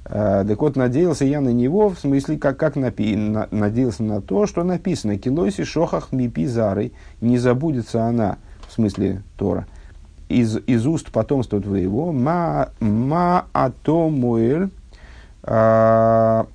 так 0.08 0.60
вот, 0.60 0.76
надеялся 0.76 1.24
я 1.24 1.40
на 1.40 1.48
него, 1.48 1.88
в 1.88 1.98
смысле, 1.98 2.38
как, 2.38 2.56
как 2.56 2.76
напи, 2.76 3.16
на, 3.16 3.48
надеялся 3.50 4.04
на 4.04 4.20
то, 4.20 4.46
что 4.46 4.62
написано 4.62 5.18
«Килойси 5.18 5.64
шохах 5.64 6.12
мипи 6.12 6.46
зары, 6.46 6.92
не 7.20 7.38
забудется 7.38 8.04
она» 8.04 8.38
в 8.68 8.72
смысле 8.72 9.22
Тора, 9.36 9.66
из, 10.28 10.56
из 10.66 10.86
уст 10.86 11.10
потомства 11.10 11.60
твоего, 11.60 12.12
ма, 12.12 12.70
ма 12.80 13.46
атомуэль, 13.52 14.70
а, 15.42 16.46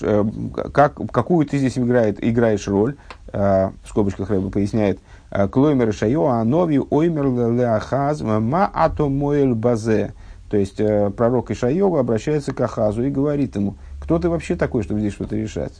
э, 0.00 0.24
как, 0.72 1.00
какую 1.10 1.46
ты 1.46 1.58
здесь 1.58 1.78
играет, 1.78 2.22
играешь 2.22 2.68
роль, 2.68 2.96
а, 3.32 3.72
в 3.84 3.88
скобочках 3.88 4.30
Рэба 4.30 4.50
поясняет, 4.50 4.98
«А, 5.30 5.48
Клоймер 5.48 5.92
Шайо, 5.92 6.26
Анови, 6.26 6.80
Оймер 6.90 7.52
Леахаз, 7.52 8.20
Ма 8.20 8.70
Атомуэль 8.72 9.54
Базе. 9.54 10.14
То 10.50 10.56
есть 10.56 10.80
э, 10.80 11.10
пророк 11.10 11.50
Ишайова 11.50 12.00
обращается 12.00 12.52
к 12.52 12.60
Ахазу 12.60 13.04
и 13.04 13.10
говорит 13.10 13.56
ему, 13.56 13.76
кто 14.00 14.18
ты 14.18 14.28
вообще 14.28 14.56
такой, 14.56 14.82
чтобы 14.82 15.00
здесь 15.00 15.12
что-то 15.12 15.36
решать? 15.36 15.72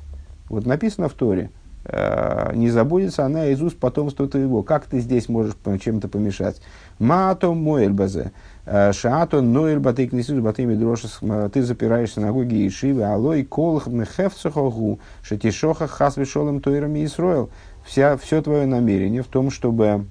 Вот 0.49 0.67
написано 0.67 1.09
в 1.09 1.15
Торе, 1.15 1.51
Э, 1.91 2.53
не 2.55 2.69
забудется 2.69 3.25
она 3.25 3.47
из 3.47 3.63
уст 3.63 3.79
потомства 3.79 4.29
твоего. 4.29 4.63
Как 4.63 4.85
ты 4.85 5.01
здесь 5.01 5.29
можешь 5.29 5.55
чем-то 5.83 6.09
помешать? 6.09 6.61
Маато 6.99 7.53
моэль 7.53 7.93
базе. 7.93 8.33
Э, 8.67 8.93
Шаато 8.93 9.41
ноэль 9.41 9.79
батей 9.79 10.09
кнесус 10.09 10.39
батей 10.41 10.67
медрошес. 10.67 11.21
Ты 11.53 11.63
запираешь 11.63 12.13
синагоги 12.13 12.57
и 12.57 12.71
шивы. 12.71 13.05
Алой 13.05 13.45
колх 13.45 13.87
мехевцехогу. 13.87 14.99
Шатишоха 15.23 15.87
хас 15.87 16.17
вишолем 16.19 16.61
тойрами 16.61 17.05
Исроил. 17.05 17.51
Вся, 17.87 18.19
все 18.19 18.43
твое 18.43 18.67
намерение 18.67 19.23
в 19.23 19.29
том, 19.29 19.51
чтобы 19.51 20.05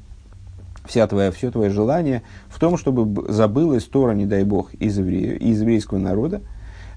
вся 0.87 1.07
твоя, 1.07 1.31
все 1.31 1.51
твое 1.51 1.69
желание 1.69 2.23
в 2.49 2.59
том, 2.59 2.77
чтобы 2.77 3.31
забылась 3.31 3.83
Тора, 3.83 4.13
не 4.13 4.25
дай 4.25 4.43
Бог, 4.43 4.73
из, 4.73 4.97
евреев, 4.97 5.41
из 5.41 5.61
еврейского 5.61 5.99
народа. 5.99 6.41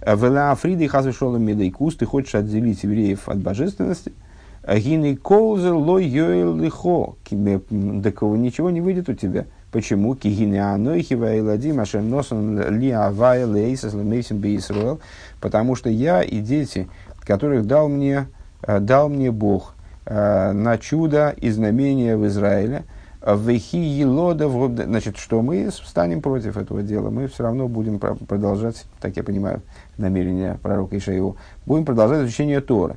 Вела 0.00 0.52
Африды 0.52 0.88
хас 0.88 1.04
вишолем 1.04 1.42
медайкус. 1.42 1.96
Ты 1.96 2.06
хочешь 2.06 2.34
отделить 2.34 2.82
евреев 2.84 3.28
от 3.28 3.38
божественности– 3.38 4.12
Гины 4.66 5.16
колзер 5.16 5.72
лой 5.72 6.04
йоэл 6.06 6.56
лихо. 6.56 7.14
Так 7.24 8.22
ничего 8.22 8.70
не 8.70 8.80
выйдет 8.80 9.08
у 9.08 9.14
тебя. 9.14 9.46
Почему? 9.72 10.14
Потому 15.40 15.74
что 15.76 15.88
я 15.88 16.22
и 16.22 16.40
дети, 16.40 16.88
которых 17.20 17.66
дал 17.66 17.88
мне, 17.88 18.26
э, 18.62 18.80
дал 18.80 19.08
мне 19.08 19.30
Бог 19.30 19.74
э, 20.06 20.52
на 20.52 20.76
чудо 20.76 21.34
и 21.40 21.50
знамения 21.50 22.16
в 22.16 22.26
Израиле, 22.26 22.82
Вехи 23.26 23.76
елода, 23.76 24.48
значит, 24.84 25.18
что 25.18 25.42
мы 25.42 25.70
станем 25.70 26.22
против 26.22 26.56
этого 26.56 26.82
дела, 26.82 27.10
мы 27.10 27.28
все 27.28 27.42
равно 27.42 27.68
будем 27.68 27.98
продолжать, 27.98 28.86
так 28.98 29.16
я 29.16 29.22
понимаю, 29.22 29.60
намерение 29.98 30.58
пророка 30.62 30.96
Ишаеву, 30.96 31.36
будем 31.66 31.84
продолжать 31.84 32.22
изучение 32.22 32.62
Тора. 32.62 32.96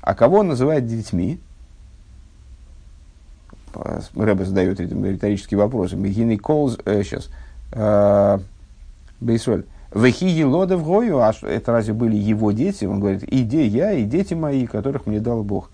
А 0.00 0.14
кого 0.14 0.38
он 0.38 0.48
называет 0.48 0.86
детьми? 0.86 1.40
Рэбе 3.74 4.44
задает 4.46 4.80
риторический 4.80 5.56
вопрос. 5.56 5.92
Бегины 5.92 6.38
колз, 6.38 6.78
э, 6.84 7.02
сейчас, 7.02 7.28
э, 7.72 8.38
Бейсроль. 9.20 9.64
Вехи 9.94 10.24
елода 10.24 10.76
в 10.76 10.84
гою, 10.84 11.18
а 11.18 11.32
это 11.42 11.72
разве 11.72 11.92
были 11.92 12.16
его 12.16 12.52
дети? 12.52 12.84
Он 12.84 13.00
говорит, 13.00 13.24
иди 13.26 13.66
я 13.66 13.92
и 13.92 14.04
дети 14.04 14.34
мои, 14.34 14.66
которых 14.66 15.06
мне 15.06 15.20
дал 15.20 15.42
Бог. 15.42 15.70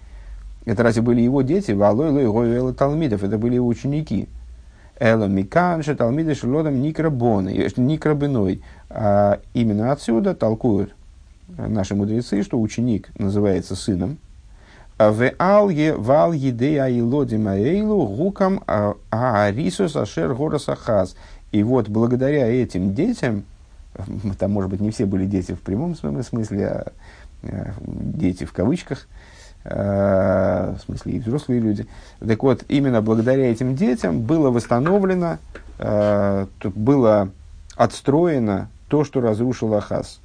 Это 0.67 0.83
разве 0.83 1.01
были 1.01 1.21
его 1.21 1.43
дети? 1.43 1.71
Валой 1.71 2.11
лой 2.11 2.27
гою 2.27 2.55
эла 2.55 2.75
талмидов, 2.75 3.23
это 3.25 3.39
были 3.39 3.55
его 3.55 3.69
ученики. 3.69 4.29
Эла 4.99 5.27
миканша 5.27 5.95
талмиды 5.95 6.35
шелодом 6.35 6.83
никрабоны, 6.83 7.57
э, 7.57 7.69
никрабиной. 7.77 8.63
А 8.91 9.41
именно 9.55 9.93
отсюда 9.93 10.35
толкуют 10.35 10.95
наши 11.57 11.95
мудрецы, 11.95 12.43
что 12.43 12.61
ученик 12.61 13.11
называется 13.17 13.77
сыном. 13.77 14.19
А 14.99 15.13
в 15.13 15.31
алге 15.39 15.95
вал 15.95 16.33
еде 16.33 16.81
аилоди 16.81 17.37
маэйлу 17.37 18.07
гукам 18.07 18.63
аарисус 19.11 19.95
ашер 19.95 20.35
горасахаз. 20.35 21.15
И 21.53 21.63
вот 21.63 21.89
благодаря 21.89 22.49
этим 22.49 22.93
детям, 22.93 23.45
там, 24.39 24.51
может 24.51 24.71
быть, 24.71 24.81
не 24.81 24.91
все 24.91 25.07
были 25.07 25.27
дети 25.27 25.53
в 25.53 25.61
прямом 25.61 25.95
смысле, 25.95 26.67
а, 26.67 26.93
а 27.45 27.75
дети 27.79 28.45
в 28.45 28.53
кавычках, 28.53 29.07
а, 29.07 29.26
в 29.69 30.79
смысле 30.85 31.13
и 31.13 31.19
взрослые 31.19 31.61
люди. 31.61 31.87
Так 32.21 32.43
вот, 32.43 32.65
именно 32.69 33.03
благодаря 33.03 33.51
этим 33.51 33.75
детям 33.75 34.21
было 34.21 34.51
восстановлено, 34.51 35.39
было 35.79 37.31
отстроено 37.75 38.69
то, 38.89 39.05
что 39.05 39.21
разрушил 39.21 39.75
Ахаз. 39.75 40.21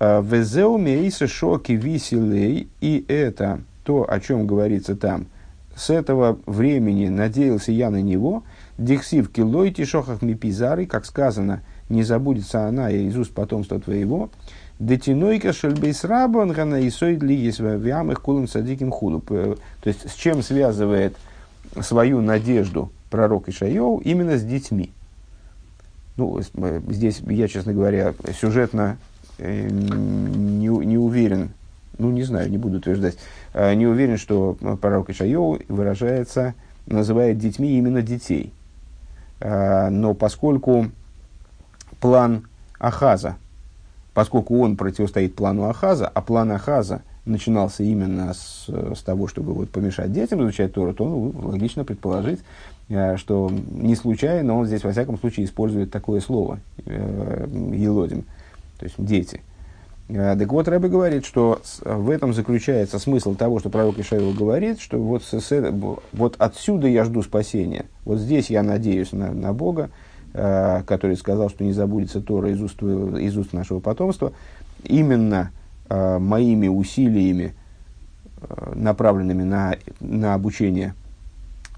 Везеу 0.00 0.78
мейса 0.78 1.26
шоки 1.26 1.72
виселей, 1.72 2.68
и 2.80 3.04
это 3.08 3.60
то, 3.84 4.06
о 4.08 4.20
чем 4.20 4.46
говорится 4.46 4.96
там. 4.96 5.26
С 5.74 5.90
этого 5.90 6.38
времени 6.46 7.08
надеялся 7.08 7.72
я 7.72 7.90
на 7.90 8.00
него, 8.00 8.42
диксив 8.78 9.30
килой 9.30 9.70
тишохах 9.70 10.22
мипизары, 10.22 10.86
как 10.86 11.04
сказано, 11.04 11.60
не 11.90 12.02
забудется 12.02 12.66
она 12.66 12.90
из 12.90 13.16
уст 13.16 13.32
потомства 13.32 13.78
твоего, 13.78 14.30
детинойка 14.78 15.52
шельбейс 15.52 16.04
рабангана 16.04 16.80
и 16.80 16.90
сойдли 16.90 17.34
есть 17.34 17.60
в 17.60 18.10
их 18.10 18.22
кулым 18.22 18.48
садиким 18.48 18.90
худу. 18.90 19.20
То 19.20 19.56
есть, 19.84 20.10
с 20.10 20.14
чем 20.14 20.42
связывает 20.42 21.16
свою 21.80 22.20
надежду 22.20 22.90
пророк 23.10 23.48
Ишайоу 23.48 23.98
именно 23.98 24.36
с 24.38 24.42
детьми. 24.42 24.92
Ну, 26.16 26.40
здесь 26.88 27.20
я, 27.26 27.46
честно 27.48 27.74
говоря, 27.74 28.14
сюжетно 28.38 28.96
Э, 29.38 29.68
не, 29.68 30.68
не 30.68 30.96
уверен, 30.96 31.50
ну 31.98 32.10
не 32.10 32.22
знаю, 32.22 32.50
не 32.50 32.56
буду 32.56 32.78
утверждать, 32.78 33.18
э, 33.52 33.74
не 33.74 33.86
уверен, 33.86 34.16
что 34.16 34.56
пророк 34.80 35.10
Ишайоу 35.10 35.58
выражается, 35.68 36.54
называет 36.86 37.38
детьми 37.38 37.76
именно 37.76 38.00
детей. 38.00 38.54
Э, 39.40 39.90
но 39.90 40.14
поскольку 40.14 40.86
план 42.00 42.46
Ахаза, 42.78 43.36
поскольку 44.16 44.58
он 44.60 44.78
противостоит 44.78 45.34
плану 45.34 45.68
Ахаза, 45.68 46.08
а 46.08 46.22
план 46.22 46.50
Ахаза 46.50 47.02
начинался 47.26 47.82
именно 47.82 48.32
с, 48.32 48.64
с 48.66 49.02
того, 49.02 49.28
чтобы 49.28 49.52
вот 49.52 49.68
помешать 49.68 50.10
детям 50.10 50.40
изучать 50.40 50.72
Тору, 50.72 50.94
то 50.94 51.04
ну, 51.04 51.34
логично 51.50 51.84
предположить, 51.84 52.40
что 53.16 53.52
не 53.72 53.94
случайно 53.94 54.56
он 54.56 54.64
здесь, 54.64 54.84
во 54.84 54.92
всяком 54.92 55.18
случае, 55.18 55.44
использует 55.44 55.90
такое 55.90 56.22
слово, 56.22 56.60
елодим 56.86 58.24
то 58.78 58.84
есть 58.84 58.94
дети. 58.96 59.42
Э, 60.08 60.34
так 60.38 60.50
вот, 60.50 60.66
Рэбе 60.66 60.88
говорит, 60.88 61.26
что 61.26 61.60
в 61.84 62.08
этом 62.08 62.32
заключается 62.32 62.98
смысл 62.98 63.34
того, 63.34 63.58
что 63.58 63.68
пророк 63.68 63.98
Ишаил 63.98 64.32
говорит, 64.32 64.80
что 64.80 64.96
вот, 64.96 65.24
с, 65.24 65.92
вот 66.14 66.36
отсюда 66.38 66.88
я 66.88 67.04
жду 67.04 67.22
спасения. 67.22 67.84
Вот 68.06 68.18
здесь 68.18 68.48
я 68.48 68.62
надеюсь 68.62 69.12
на, 69.12 69.32
на 69.32 69.52
Бога, 69.52 69.90
э, 69.90 70.05
который 70.36 71.16
сказал, 71.16 71.48
что 71.48 71.64
не 71.64 71.72
забудется 71.72 72.20
Тора 72.20 72.50
из 72.50 72.60
уст, 72.60 72.82
из 72.82 73.36
уст 73.38 73.52
нашего 73.52 73.80
потомства. 73.80 74.32
Именно 74.84 75.50
э, 75.88 76.18
моими 76.18 76.68
усилиями, 76.68 77.54
направленными 78.74 79.42
на, 79.42 79.76
на 80.00 80.34
обучение, 80.34 80.94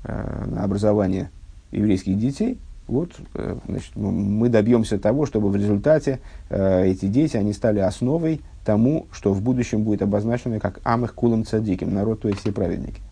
на 0.05 0.65
образование 0.65 1.31
еврейских 1.71 2.19
детей– 2.19 2.59
вот, 2.89 3.13
э, 3.35 3.57
значит, 3.69 3.95
мы 3.97 4.49
добьемся 4.49 4.99
того, 4.99 5.27
чтобы 5.27 5.51
в 5.51 5.57
результате 5.57 6.21
э, 6.49 6.87
эти 6.87 7.05
дети, 7.05 7.37
они 7.37 7.53
стали 7.53 7.81
основой 7.81 8.41
тому, 8.65 9.07
что 9.13 9.35
в 9.35 9.43
будущем 9.43 9.83
будет 9.83 10.01
обозначено 10.01 10.59
как 10.59 10.81
Амых 10.85 11.15
Кулам 11.15 11.45
Цадиким, 11.45 11.93
народ, 11.93 12.23
то 12.23 12.29
есть 12.29 12.41
все 12.41 12.51
праведники. 12.51 13.03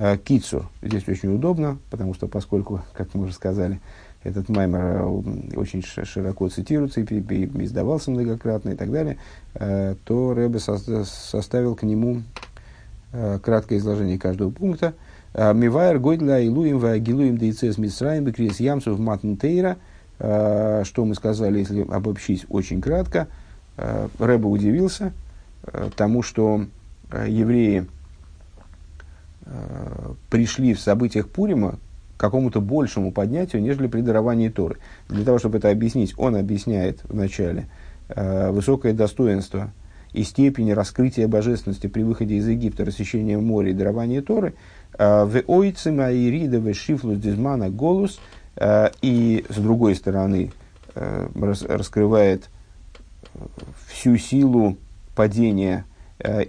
Э, 0.00 0.18
Кицу 0.18 0.66
здесь 0.82 1.06
очень 1.06 1.32
удобно, 1.32 1.78
потому 1.88 2.14
что 2.14 2.26
поскольку, 2.26 2.82
как 2.92 3.14
мы 3.14 3.24
уже 3.24 3.32
сказали, 3.32 3.80
этот 4.22 4.48
маймер 4.50 4.80
э, 4.80 5.56
очень 5.56 5.82
широко 5.82 6.48
цитируется 6.48 7.00
и 7.00 7.04
издавался 7.64 8.10
многократно 8.10 8.70
и 8.70 8.74
так 8.74 8.90
далее, 8.90 9.16
э, 9.54 9.94
то 10.04 10.34
Рэбе 10.34 10.58
составил 10.58 11.74
к 11.74 11.82
нему 11.82 12.22
краткое 13.42 13.78
изложение 13.78 14.20
каждого 14.20 14.50
пункта. 14.50 14.94
Мивайр 15.34 15.98
гойдля 15.98 16.38
илуем 16.46 16.78
ваагилуем 16.78 17.38
дейцес 17.38 17.76
мисраем 17.76 18.22
бекрес 18.22 18.60
ямцев 18.60 19.00
матнтейра. 19.00 19.78
Что 20.18 20.84
мы 21.04 21.16
сказали, 21.16 21.58
если 21.58 21.82
обобщить 21.82 22.46
очень 22.48 22.80
кратко. 22.80 23.26
Рэбе 23.76 24.46
удивился 24.46 25.12
тому, 25.96 26.22
что 26.22 26.66
евреи 27.12 27.88
пришли 30.28 30.74
в 30.74 30.80
событиях 30.80 31.28
Пурима 31.28 31.80
какому-то 32.20 32.60
большему 32.60 33.12
поднятию, 33.12 33.62
нежели 33.62 33.86
при 33.86 34.02
даровании 34.02 34.50
Торы. 34.50 34.76
Для 35.08 35.24
того, 35.24 35.38
чтобы 35.38 35.56
это 35.56 35.70
объяснить, 35.70 36.12
он 36.18 36.36
объясняет 36.36 37.00
вначале 37.04 37.66
э, 38.10 38.50
высокое 38.50 38.92
достоинство 38.92 39.72
и 40.12 40.22
степень 40.22 40.74
раскрытия 40.74 41.26
божественности 41.28 41.86
при 41.86 42.02
выходе 42.02 42.34
из 42.34 42.46
Египта, 42.46 42.84
рассечения 42.84 43.38
моря 43.38 43.70
и 43.70 43.72
дарования 43.72 44.20
Торы. 44.20 44.52
Э, 44.98 45.24
в 45.24 45.42
ойцема 45.46 46.10
и 46.10 46.30
рида 46.30 46.74
шифлус 46.74 47.18
дизмана 47.18 47.70
голус. 47.70 48.20
Э, 48.56 48.90
и, 49.00 49.46
с 49.48 49.56
другой 49.56 49.94
стороны, 49.94 50.52
э, 50.94 51.28
рас, 51.40 51.62
раскрывает 51.62 52.50
всю 53.88 54.18
силу 54.18 54.76
падения 55.16 55.86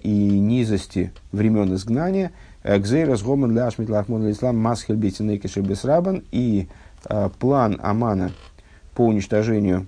и 0.04 0.10
низости 0.10 1.14
времен 1.32 1.74
изгнания– 1.76 2.32
Гзейрас 2.64 3.24
Гоман 3.24 3.56
Ляшмит 3.56 3.90
Лахмон 3.90 4.30
Ислам 4.32 4.58
Масхель 4.58 4.96
Бетинекиши 4.96 5.62
Бесрабан 5.62 6.24
и 6.32 6.68
э, 7.10 7.30
план 7.40 7.80
Амана 7.82 8.32
по 8.94 9.06
уничтожению 9.06 9.88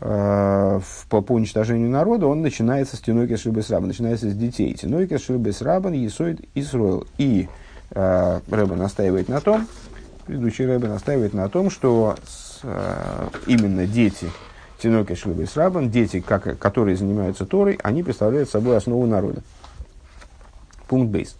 э, 0.00 0.80
по, 1.08 1.20
по 1.20 1.32
уничтожению 1.32 1.90
народа, 1.90 2.26
он 2.26 2.42
начинается 2.42 2.96
с 2.96 3.00
Тинойка 3.00 3.36
Шибесрабан, 3.36 3.88
начинается 3.88 4.30
с 4.30 4.34
детей. 4.34 4.74
Тинойка 4.74 5.18
Шибесрабан, 5.18 5.92
Есоид, 5.92 6.40
Исроил. 6.54 7.06
И 7.18 7.48
э, 7.90 8.40
Рэбе 8.50 8.74
настаивает 8.76 9.28
на 9.28 9.40
том, 9.40 9.66
предыдущий 10.26 10.66
Рэбе 10.66 10.88
настаивает 10.88 11.34
на 11.34 11.48
том, 11.48 11.70
что 11.70 12.16
с, 12.24 12.60
э, 12.62 13.28
именно 13.46 13.86
дети 13.86 14.28
Тинойка 14.78 15.16
Шибесрабан, 15.16 15.90
дети, 15.90 16.20
как, 16.20 16.58
которые 16.58 16.96
занимаются 16.96 17.44
Торой, 17.46 17.78
они 17.82 18.02
представляют 18.02 18.48
собой 18.48 18.76
основу 18.76 19.06
народа. 19.06 19.42
Пункт 20.88 21.10
бейс. 21.10 21.36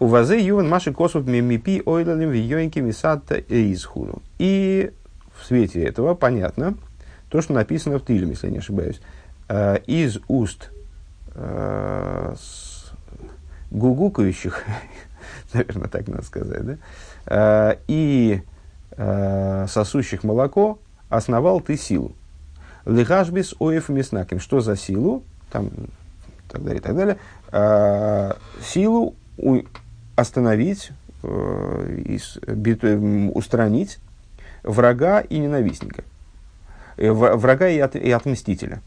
У 0.00 0.06
вазе 0.06 0.40
ювен 0.40 0.66
маши 0.66 0.94
косов 0.94 1.26
мимипи 1.26 1.82
ойлалим 1.84 2.30
виёньки 2.30 2.78
мисатта 2.78 3.44
эйзхуру. 3.50 4.22
И 4.38 4.92
в 5.38 5.44
свете 5.44 5.84
этого 5.84 6.14
понятно 6.14 6.74
то, 7.28 7.42
что 7.42 7.52
написано 7.52 7.98
в 7.98 8.06
Тилем, 8.06 8.30
если 8.30 8.46
я 8.46 8.52
не 8.52 8.58
ошибаюсь. 8.58 8.98
Э, 9.50 9.76
из 9.86 10.18
уст 10.26 10.70
э, 11.34 12.34
гугукающих, 13.70 14.64
наверное, 15.52 15.88
так 15.88 16.08
надо 16.08 16.22
сказать, 16.24 16.64
да? 16.64 16.76
Э, 17.26 17.76
и 17.86 18.42
сосущих 19.66 20.24
молоко 20.24 20.78
основал 21.08 21.60
ты 21.60 21.78
силу. 21.78 22.12
Лихашбис 22.84 23.54
оев 23.58 23.88
мяснаким. 23.88 24.40
Что 24.40 24.60
за 24.60 24.76
силу? 24.76 25.22
Там, 25.50 25.70
так 26.50 26.62
далее, 26.62 26.80
и 26.80 26.82
так 26.82 26.96
далее. 26.96 28.36
Силу 28.62 29.14
остановить, 30.20 30.92
э, 31.22 32.18
э, 32.46 33.30
устранить 33.34 33.98
врага 34.62 35.20
и 35.20 35.38
ненавистника, 35.38 36.04
э, 36.96 37.10
врага 37.10 37.68
и, 37.68 37.78
от, 37.78 37.96
и 37.96 38.10
отмстителя. 38.10 38.80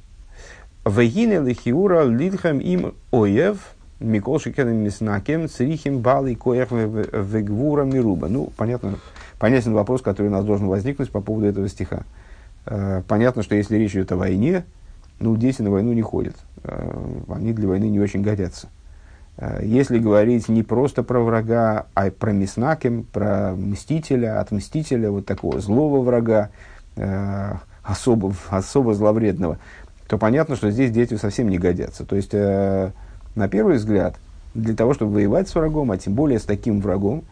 Вегине 0.85 1.39
лихиура 1.39 2.03
лидхам 2.03 2.59
им 2.59 2.93
оев, 3.11 3.57
Микол 3.99 4.39
Шикеном 4.39 4.75
Миснакем, 4.75 5.47
Црихим 5.47 5.99
Бали 5.99 6.33
Коях 6.35 6.71
Вегвура 6.71 7.83
Мируба. 7.83 8.27
Ну, 8.27 8.51
понятно, 8.57 8.99
понятен 9.39 9.73
вопрос, 9.73 10.01
который 10.01 10.27
у 10.27 10.31
нас 10.31 10.43
должен 10.43 10.67
возникнуть 10.67 11.09
по 11.09 11.21
поводу 11.21 11.47
этого 11.47 11.69
стиха. 11.69 12.03
Понятно, 13.07 13.43
что 13.43 13.55
если 13.55 13.77
речь 13.77 13.93
идет 13.93 14.11
о 14.11 14.17
войне, 14.17 14.65
ну, 15.19 15.37
дети 15.37 15.61
на 15.61 15.71
войну 15.71 15.93
не 15.93 16.01
ходят. 16.01 16.35
Они 17.29 17.53
для 17.53 17.69
войны 17.69 17.85
не 17.85 18.01
очень 18.01 18.21
годятся. 18.21 18.67
Э, 19.37 19.61
если 19.63 19.99
говорить 19.99 20.49
не 20.49 20.63
просто 20.63 21.03
про 21.03 21.19
врага, 21.19 21.87
а 21.93 22.11
про 22.11 22.31
Миснаким, 22.31 23.03
про 23.03 23.53
мстителя, 23.55 24.39
отмстителя, 24.39 25.11
вот 25.11 25.25
такого 25.25 25.59
злого 25.59 26.01
врага, 26.01 26.49
э, 26.95 27.53
особо, 27.83 28.33
особо 28.49 28.93
зловредного, 28.93 29.57
то 30.07 30.17
понятно, 30.17 30.55
что 30.55 30.71
здесь 30.71 30.91
дети 30.91 31.15
совсем 31.15 31.49
не 31.49 31.57
годятся. 31.57 32.05
То 32.05 32.15
есть, 32.15 32.33
э, 32.33 32.91
на 33.35 33.47
первый 33.47 33.77
взгляд, 33.77 34.15
для 34.53 34.75
того, 34.75 34.93
чтобы 34.93 35.13
воевать 35.13 35.49
с 35.49 35.55
врагом, 35.55 35.91
а 35.91 35.97
тем 35.97 36.13
более 36.13 36.39
с 36.39 36.43
таким 36.43 36.79
врагом, 36.79 37.23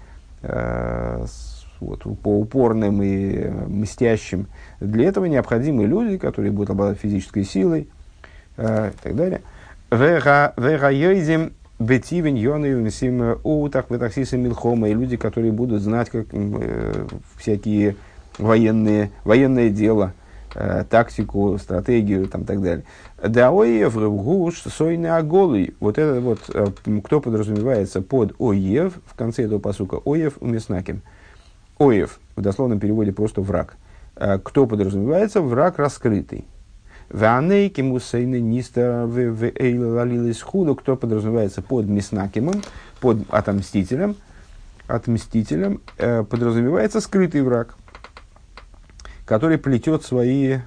с, 0.42 1.68
вот, 1.80 2.02
по 2.24 2.40
упорным 2.40 3.04
и 3.04 3.48
мстящим, 3.68 4.48
для 4.80 5.08
этого 5.08 5.26
необходимы 5.26 5.86
люди, 5.86 6.18
которые 6.18 6.52
будут 6.52 6.72
обладать 6.72 6.98
физической 6.98 7.44
силой 7.44 7.82
и 8.58 8.92
так 9.04 9.16
далее. 9.16 9.42
Бетивен, 11.82 12.36
Йоны, 12.36 12.74
Месим, 12.74 13.40
Утах, 13.44 13.90
Ветаксиса, 13.90 14.38
Милхома, 14.38 14.90
и 14.90 14.94
люди, 14.94 15.18
которые 15.18 15.52
будут 15.52 15.82
знать 15.82 16.10
как, 16.10 16.28
э, 16.32 17.08
всякие 17.38 17.96
военные, 18.38 19.12
военное 19.24 19.70
дело, 19.70 20.14
э, 20.54 20.84
тактику, 20.90 21.58
стратегию 21.58 22.28
там, 22.28 22.46
так 22.46 22.62
далее. 22.62 22.84
Даоев, 23.22 23.96
Ревгуш, 23.96 24.62
Сойны 24.62 25.08
Аголый. 25.08 25.74
Вот 25.80 25.98
это 25.98 26.22
вот, 26.22 26.40
э, 26.54 26.68
кто 27.04 27.20
подразумевается 27.20 28.02
под 28.02 28.36
Оев, 28.40 29.00
в 29.06 29.16
конце 29.16 29.44
этого 29.44 29.60
посука, 29.60 30.00
Оев 30.06 30.38
Умеснаким. 30.40 31.02
Оев, 31.80 32.20
в 32.36 32.42
дословном 32.42 32.80
переводе 32.80 33.12
просто 33.12 33.42
враг. 33.42 33.76
Э, 34.16 34.38
кто 34.38 34.68
подразумевается? 34.68 35.42
Враг 35.42 35.80
раскрытый. 35.80 36.46
Ванейки 37.12 37.82
мусейны 37.82 38.40
ниста 38.40 39.04
в 39.06 39.20
эйлалилис 39.20 40.42
худу, 40.42 40.76
кто 40.76 40.96
подразумевается 40.96 41.62
под 41.62 41.86
миснакимом, 41.88 42.62
под 43.02 43.18
отомстителем, 43.30 44.16
отмстителем, 44.88 45.82
э, 45.98 46.24
подразумевается 46.24 47.02
скрытый 47.02 47.42
враг, 47.42 47.76
который 49.26 49.58
плетет 49.58 50.04
свои 50.04 50.60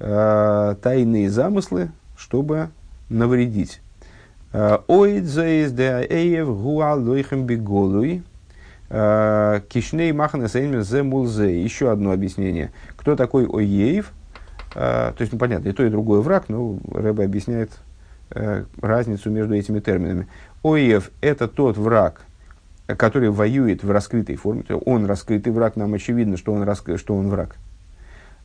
э, 0.00 0.74
тайные 0.82 1.30
замыслы, 1.30 1.90
чтобы 2.16 2.70
навредить. 3.08 3.80
Оидзаис 4.52 5.70
де 5.70 6.44
гуал 6.44 7.04
лойхем 7.04 7.46
биголуй. 7.46 8.24
Э, 8.88 9.60
Кишней 9.68 10.10
маханесейн 10.10 10.82
зе 10.82 11.04
мулзе. 11.04 11.62
Еще 11.62 11.90
одно 11.90 12.10
объяснение. 12.10 12.72
Кто 12.96 13.14
такой 13.14 13.46
Оеев? 13.46 14.12
А, 14.74 15.12
то 15.12 15.22
есть, 15.22 15.32
ну, 15.32 15.38
понятно, 15.38 15.68
и 15.68 15.72
то, 15.72 15.84
и 15.84 15.90
другое 15.90 16.20
враг, 16.20 16.48
но 16.48 16.78
Рэбе 16.92 17.24
объясняет 17.24 17.70
э, 18.30 18.64
разницу 18.80 19.30
между 19.30 19.54
этими 19.54 19.80
терминами. 19.80 20.26
Оев– 20.62 21.10
это 21.20 21.46
тот 21.46 21.76
враг, 21.76 22.22
который 22.86 23.30
воюет 23.30 23.84
в 23.84 23.90
раскрытой 23.90 24.36
форме. 24.36 24.64
Он 24.84 25.06
раскрытый 25.06 25.52
враг, 25.52 25.76
нам 25.76 25.94
очевидно, 25.94 26.36
что 26.36 26.52
он, 26.52 26.62
раск... 26.64 26.98
что 26.98 27.14
он 27.14 27.28
враг. 27.28 27.56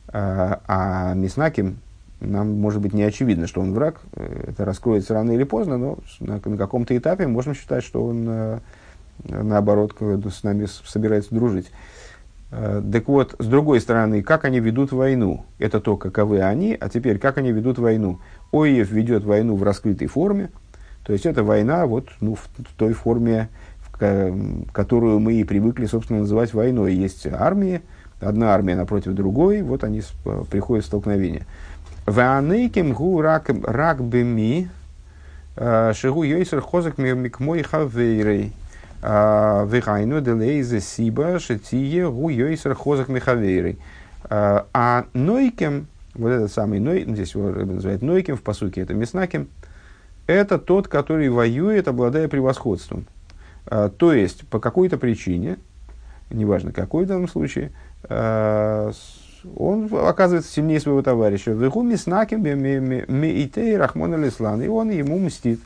А, 0.08 0.60
а 0.66 1.14
Миснаким, 1.14 1.78
нам 2.20 2.52
может 2.60 2.80
быть 2.80 2.92
не 2.92 3.02
очевидно, 3.02 3.46
что 3.46 3.60
он 3.60 3.72
враг. 3.72 4.00
Это 4.14 4.64
раскроется 4.64 5.14
рано 5.14 5.32
или 5.32 5.44
поздно, 5.44 5.78
но 5.78 5.98
на, 6.20 6.40
на 6.44 6.56
каком-то 6.56 6.96
этапе 6.96 7.26
можем 7.26 7.54
считать, 7.54 7.82
что 7.82 8.04
он, 8.04 8.26
э, 8.28 8.58
наоборот, 9.24 9.96
с 9.98 10.42
нами 10.42 10.66
собирается 10.66 11.34
дружить. 11.34 11.72
Э, 12.52 12.82
так 12.92 13.08
вот, 13.08 13.34
с 13.38 13.46
другой 13.46 13.80
стороны, 13.80 14.22
как 14.22 14.44
они 14.44 14.60
ведут 14.60 14.92
войну? 14.92 15.44
Это 15.58 15.80
то, 15.80 15.96
каковы 15.96 16.42
они, 16.42 16.76
а 16.78 16.88
теперь, 16.88 17.18
как 17.18 17.38
они 17.38 17.52
ведут 17.52 17.78
войну? 17.78 18.18
Оев 18.52 18.90
ведет 18.90 19.24
войну 19.24 19.56
в 19.56 19.62
раскрытой 19.62 20.08
форме, 20.08 20.50
то 21.04 21.12
есть 21.12 21.26
это 21.26 21.44
война 21.44 21.86
вот, 21.86 22.08
ну, 22.20 22.34
в 22.34 22.48
той 22.76 22.92
форме, 22.92 23.48
в 23.80 24.66
которую 24.72 25.20
мы 25.20 25.34
и 25.34 25.44
привыкли, 25.44 25.86
собственно, 25.86 26.20
называть 26.20 26.54
войной. 26.54 26.94
Есть 26.94 27.26
армии, 27.26 27.82
одна 28.20 28.54
армия 28.54 28.74
напротив 28.74 29.12
другой, 29.14 29.62
вот 29.62 29.84
они 29.84 30.02
приходят 30.50 30.84
в 30.84 30.88
столкновение. 30.88 31.46
Ваанейким 32.06 32.92
гу 32.92 33.20
рак 33.20 33.50
э, 35.56 35.92
шигу 35.94 36.22
йойсер 36.22 36.60
хозак 36.60 36.98
микмой 36.98 37.62
хавейрей. 37.62 38.52
А, 39.02 39.66
Вихайну 39.66 40.20
делейзе 40.20 40.80
сиба 40.80 41.38
шетие 41.38 42.10
гу 42.10 42.28
йойсер 42.28 42.74
хозак 42.74 43.08
михавейрой. 43.08 43.78
А, 44.24 44.66
а 44.72 45.06
нойкем, 45.14 45.86
вот 46.14 46.28
этот 46.28 46.52
самый 46.52 46.80
ной, 46.80 47.04
здесь 47.06 47.34
его 47.34 47.48
называют 47.48 48.02
нойкем 48.02 48.36
в 48.36 48.42
посуке, 48.42 48.82
это 48.82 48.94
мяснакем, 48.94 49.48
это 50.26 50.58
тот, 50.58 50.88
который 50.88 51.28
воюет, 51.28 51.88
обладая 51.88 52.28
превосходством. 52.28 53.06
А, 53.66 53.88
то 53.88 54.12
есть, 54.12 54.46
по 54.48 54.60
какой-то 54.60 54.98
причине 54.98 55.56
неважно 56.30 56.72
какой 56.72 57.04
в 57.04 57.08
данном 57.08 57.28
случае, 57.28 57.72
э, 58.08 58.92
он 59.56 59.88
оказывается 59.92 60.52
сильнее 60.52 60.80
своего 60.80 61.02
товарища. 61.02 61.52
Веху 61.52 61.82
миснаким 61.82 62.42
меитей 62.42 63.76
рахмон 63.76 64.14
алислан. 64.14 64.62
И 64.62 64.68
он 64.68 64.90
ему 64.90 65.18
мстит. 65.18 65.60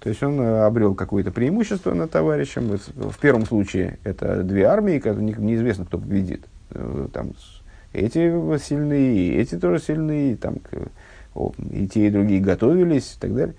То 0.00 0.08
есть 0.08 0.22
он 0.22 0.40
э, 0.40 0.60
обрел 0.64 0.94
какое-то 0.94 1.30
преимущество 1.30 1.92
над 1.92 2.10
товарищем. 2.10 2.78
В 2.96 3.18
первом 3.18 3.46
случае 3.46 3.98
это 4.04 4.42
две 4.42 4.64
армии, 4.64 5.02
неизвестно, 5.40 5.84
кто 5.84 5.98
победит. 5.98 6.44
Э, 6.70 7.08
там, 7.12 7.32
эти 7.92 8.58
сильные, 8.58 9.16
и 9.16 9.36
эти 9.36 9.56
тоже 9.56 9.80
сильные, 9.80 10.36
там, 10.36 10.56
и 11.70 11.88
те, 11.88 12.06
и 12.06 12.10
другие 12.10 12.40
готовились 12.40 13.16
и 13.16 13.20
так 13.20 13.34
далее. 13.34 13.54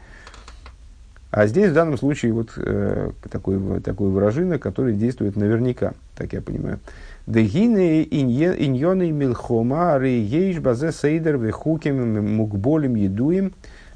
А 1.31 1.45
здесь 1.45 1.69
в 1.69 1.73
данном 1.73 1.97
случае 1.97 2.33
вот 2.33 2.51
э, 2.55 3.11
такой, 3.29 3.81
такой 3.81 4.09
выражение, 4.09 4.57
который 4.57 4.95
действует 4.95 5.35
наверняка, 5.35 5.93
так 6.15 6.33
я 6.33 6.41
понимаю. 6.41 6.79
Дегины 7.27 8.01
иньоны 8.03 9.11
милхома 9.11 9.99
ейш 10.03 10.59
базе 10.59 10.91
сейдер 10.91 11.37
вехуким 11.37 12.35
мукболем 12.35 12.95
едуем. 12.95 13.53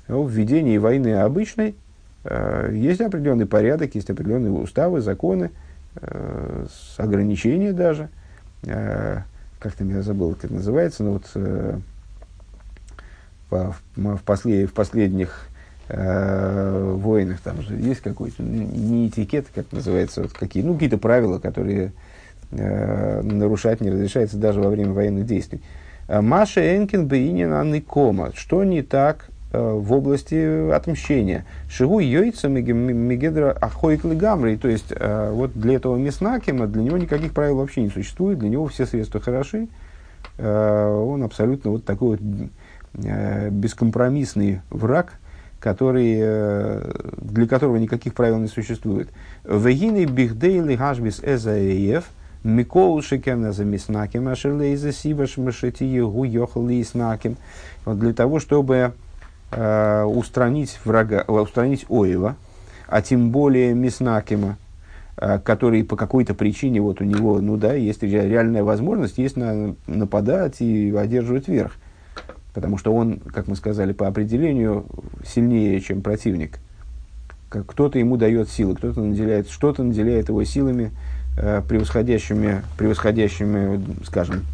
В 0.07 0.29
ведении 0.29 0.77
войны 0.77 1.15
обычной 1.15 1.75
есть 2.71 3.01
определенный 3.01 3.45
порядок, 3.45 3.95
есть 3.95 4.09
определенные 4.09 4.51
уставы, 4.51 5.01
законы, 5.01 5.51
э, 5.95 6.65
ограничения 6.97 7.73
даже. 7.73 8.09
Э, 8.65 9.21
как 9.59 9.73
там 9.73 9.89
я 9.89 10.01
забыл, 10.01 10.33
как 10.33 10.45
это 10.45 10.53
называется, 10.55 11.03
но 11.03 11.13
вот 11.13 11.25
э, 11.35 11.79
в, 13.49 14.21
послед, 14.25 14.69
в 14.69 14.73
последних 14.73 15.47
э, 15.89 16.93
войнах 16.95 17.39
там 17.41 17.61
же 17.61 17.75
есть 17.75 18.01
какой-то, 18.01 18.41
не 18.41 19.07
этикет, 19.07 19.47
как 19.53 19.71
называется, 19.71 20.23
вот 20.23 20.33
какие, 20.33 20.63
ну, 20.63 20.73
какие-то 20.73 20.97
правила, 20.97 21.39
которые 21.39 21.93
Э, 22.55 23.21
нарушать 23.23 23.81
не 23.81 23.89
разрешается 23.89 24.37
даже 24.37 24.59
во 24.61 24.69
время 24.69 24.93
военных 24.93 25.25
действий. 25.25 25.61
Маша 26.07 26.77
Энкин 26.77 27.07
Бейнин 27.07 27.51
Анны 27.51 27.81
Кома. 27.81 28.31
Что 28.35 28.63
не 28.63 28.83
так 28.83 29.29
э, 29.29 29.32
в 29.53 29.93
области 29.93 30.71
отмщения? 30.71 31.45
Шигу 31.69 31.99
йойца 31.99 32.49
мегедра 32.49 33.51
ахойкли 33.51 34.15
гамри. 34.15 34.55
То 34.57 34.67
есть, 34.67 34.87
э, 34.89 35.31
вот 35.31 35.51
для 35.53 35.75
этого 35.75 35.95
Меснакима, 35.97 36.67
для 36.67 36.83
него 36.83 36.97
никаких 36.97 37.33
правил 37.33 37.57
вообще 37.57 37.81
не 37.81 37.89
существует, 37.89 38.39
для 38.39 38.49
него 38.49 38.67
все 38.67 38.85
средства 38.85 39.21
хороши. 39.21 39.67
Он 40.39 41.21
абсолютно 41.23 41.69
вот 41.69 41.85
такой 41.85 42.17
вот 42.17 43.01
бескомпромиссный 43.51 44.61
враг, 44.71 45.19
который, 45.59 46.17
для 47.21 47.47
которого 47.47 47.77
никаких 47.77 48.15
правил 48.15 48.39
не 48.39 48.47
существует. 48.47 49.09
Вегины 49.43 50.05
бихдейли 50.05 50.75
гашбис 50.75 51.19
эзаеев– 51.23 52.05
Микол 52.43 53.01
шикена 53.01 53.53
за 53.53 53.63
миснаким, 53.63 54.27
ашерлейза 54.27 54.91
сиваш 54.91 55.37
машити 55.37 55.85
егу 55.85 56.25
йохал. 56.25 56.67
Вот 57.85 57.99
для 57.99 58.13
того, 58.13 58.39
чтобы 58.39 58.91
э, 59.55 60.03
устранить 60.03 60.79
врага, 60.85 61.23
устранить 61.27 61.85
Оева, 61.89 62.35
а 62.87 63.01
тем 63.01 63.31
более 63.31 63.73
Миснакима, 63.73 64.57
э, 65.17 65.39
который 65.39 65.83
по 65.83 65.95
какой-то 65.95 66.33
причине 66.33 66.81
вот 66.81 67.01
у 67.01 67.03
него, 67.03 67.39
ну 67.39 67.57
да, 67.57 67.73
есть 67.73 68.03
реальная 68.03 68.63
возможность, 68.63 69.17
есть 69.17 69.37
на, 69.37 69.75
нападать 69.87 70.61
и 70.61 70.93
одерживать 70.95 71.47
верх. 71.47 71.73
Потому 72.53 72.77
что 72.77 72.93
он, 72.93 73.19
как 73.19 73.47
мы 73.47 73.55
сказали, 73.55 73.93
по 73.93 74.07
определению 74.07 74.85
сильнее, 75.25 75.79
чем 75.81 76.01
противник. 76.01 76.59
Кто-то 77.49 77.97
ему 77.99 78.17
дает 78.17 78.49
силы, 78.49 78.75
кто-то 78.75 79.01
наделяет, 79.01 79.49
что-то 79.49 79.83
наделяет 79.83 80.29
его 80.29 80.43
силами, 80.43 80.91
Э, 81.35 81.63
превосходящими, 81.67 82.61
превосходящими, 82.77 83.83
скажем, 84.05 84.45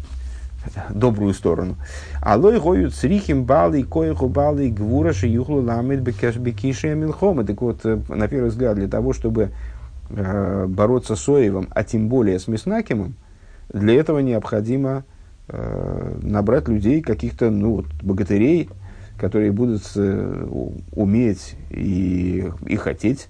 добрую 0.90 1.34
сторону. 1.34 1.76
Алой 2.22 2.60
гоют 2.60 2.94
срихим 2.94 3.44
балы, 3.44 3.82
коеху 3.82 4.28
балы, 4.28 4.70
гвура 4.70 5.12
шиюхлу 5.12 5.62
ламит 5.62 6.00
бекишия 6.00 6.94
милхома. 6.94 7.44
Так 7.44 7.60
вот, 7.62 7.80
э, 7.84 7.98
на 8.08 8.28
первый 8.28 8.50
взгляд, 8.50 8.76
для 8.76 8.88
того, 8.88 9.12
чтобы 9.12 9.50
э, 10.10 10.66
бороться 10.66 11.16
с 11.16 11.28
Оевом, 11.28 11.68
а 11.70 11.84
тем 11.84 12.08
более 12.08 12.38
с 12.38 12.48
Меснакимом, 12.48 13.14
для 13.72 13.94
этого 13.94 14.18
необходимо 14.18 15.04
э, 15.48 16.18
набрать 16.22 16.68
людей, 16.68 17.00
каких-то 17.00 17.50
ну, 17.50 17.76
вот, 17.76 17.86
богатырей, 18.02 18.68
которые 19.18 19.52
будут 19.52 19.82
э, 19.96 20.46
уметь 20.92 21.56
и, 21.70 22.50
и 22.66 22.76
хотеть 22.76 23.28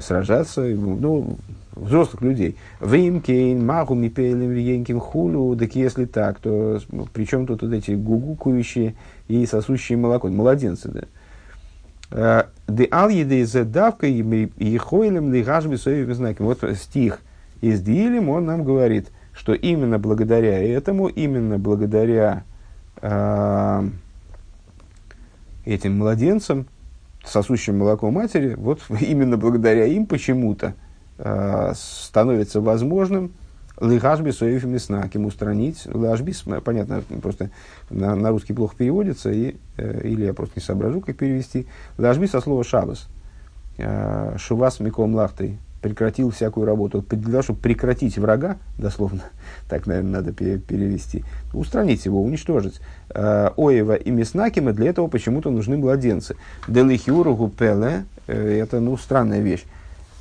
сражаться, 0.00 0.62
ну, 0.62 1.38
взрослых 1.74 2.22
людей. 2.22 2.56
ואם 2.80 3.16
כן, 3.16 3.64
מהו 3.64 3.94
מפי 3.94 4.13
עוללים 4.13 4.50
ויונקים 4.50 5.00
כולי. 5.00 5.56
Так 5.56 5.74
если 5.74 6.04
так, 6.04 6.38
то 6.38 6.80
ну, 6.90 7.06
при 7.12 7.24
чем 7.24 7.46
тут 7.46 7.62
вот 7.62 7.72
эти 7.72 7.92
гугукующие 7.92 8.94
и 9.28 9.46
сосущие 9.46 9.98
молоко? 9.98 10.28
Младенцы, 10.28 10.88
да. 10.90 11.02
Э, 12.10 12.44
דעל 12.68 13.08
ידי 13.08 13.44
זה 13.44 13.62
דווקא 13.62 14.06
יכולים 14.06 15.32
להשבית 15.32 15.60
אויב 15.60 15.76
ומתנקם. 15.76 16.46
Вот 16.46 16.62
стих 16.76 17.20
из 17.60 17.80
Теилим, 17.80 18.28
он 18.28 18.46
нам 18.46 18.64
говорит, 18.64 19.08
что 19.32 19.54
именно 19.54 19.98
благодаря 19.98 20.62
этому, 20.62 21.08
именно 21.08 21.58
благодаря 21.58 22.44
э, 23.00 23.88
этим 25.64 25.98
младенцам, 25.98 26.66
сосущим 27.24 27.78
молоко 27.78 28.10
матери, 28.10 28.54
вот 28.54 28.80
именно 29.00 29.36
благодаря 29.36 29.86
им 29.86 30.06
почему-то 30.06 30.74
Э, 31.24 31.72
становится 31.76 32.60
возможным 32.60 33.32
Лыгашби 33.78 34.30
соевими 34.30 34.78
снаким 34.78 35.24
устранить. 35.26 35.86
Лыгашбис, 35.86 36.44
понятно, 36.64 37.02
просто 37.22 37.50
на, 37.90 38.14
на 38.16 38.30
русский 38.30 38.52
плохо 38.52 38.76
переводится, 38.76 39.30
и, 39.30 39.56
э, 39.76 40.00
или 40.04 40.24
я 40.24 40.34
просто 40.34 40.54
не 40.56 40.62
соображу, 40.62 41.00
как 41.00 41.16
перевести. 41.16 41.66
Лыгашби 41.96 42.26
со 42.26 42.40
слова 42.40 42.64
шабас. 42.64 43.08
Э, 43.78 44.36
Шувас 44.38 44.80
миком 44.80 45.14
лахтой 45.14 45.58
прекратил 45.82 46.30
всякую 46.30 46.66
работу. 46.66 47.04
Для 47.10 47.30
того, 47.30 47.42
чтобы 47.42 47.58
прекратить 47.60 48.16
врага, 48.16 48.56
дословно, 48.78 49.22
так, 49.68 49.86
наверное, 49.86 50.22
надо 50.22 50.32
перевести, 50.32 51.24
устранить 51.52 52.04
его, 52.06 52.22
уничтожить. 52.22 52.80
Оева 53.14 53.94
и 53.94 54.10
Меснакима 54.10 54.72
для 54.72 54.90
этого 54.90 55.08
почему-то 55.08 55.50
нужны 55.50 55.76
младенцы. 55.76 56.36
Делихиуру 56.68 57.34
гупеле, 57.34 58.04
это, 58.26 58.80
ну, 58.80 58.96
странная 58.96 59.40
вещь. 59.40 59.64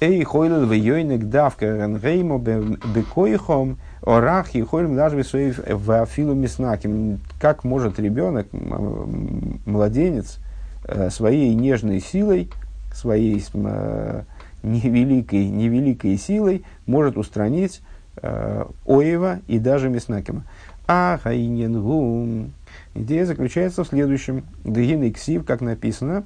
Эй, 0.01 0.23
хойлел 0.23 0.65
в 0.65 0.71
йойнек 0.71 1.25
давка 1.25 1.77
рангеймо 1.77 2.39
бекоихом, 2.39 3.77
орах 4.01 4.55
и 4.55 4.63
хойлем 4.63 4.95
даже 4.95 5.23
в 5.23 6.01
афилу 6.01 6.33
миснаким. 6.33 7.19
Как 7.39 7.63
может 7.63 7.99
ребенок, 7.99 8.47
младенец, 8.51 10.39
э, 10.85 11.11
своей 11.11 11.53
нежной 11.53 11.99
силой, 11.99 12.49
своей 12.91 13.45
э, 13.53 14.23
невеликой, 14.63 15.49
невеликой 15.49 16.17
силой 16.17 16.63
может 16.85 17.17
устранить 17.17 17.81
э, 18.17 18.65
Оева 18.85 19.39
и 19.47 19.59
даже 19.59 19.89
Меснакима. 19.89 20.43
А 20.87 21.19
хайненгум. 21.23 22.51
Идея 22.93 23.25
заключается 23.25 23.83
в 23.83 23.87
следующем. 23.87 24.43
Дагин 24.63 25.11
ксив, 25.13 25.45
как 25.45 25.61
написано, 25.61 26.25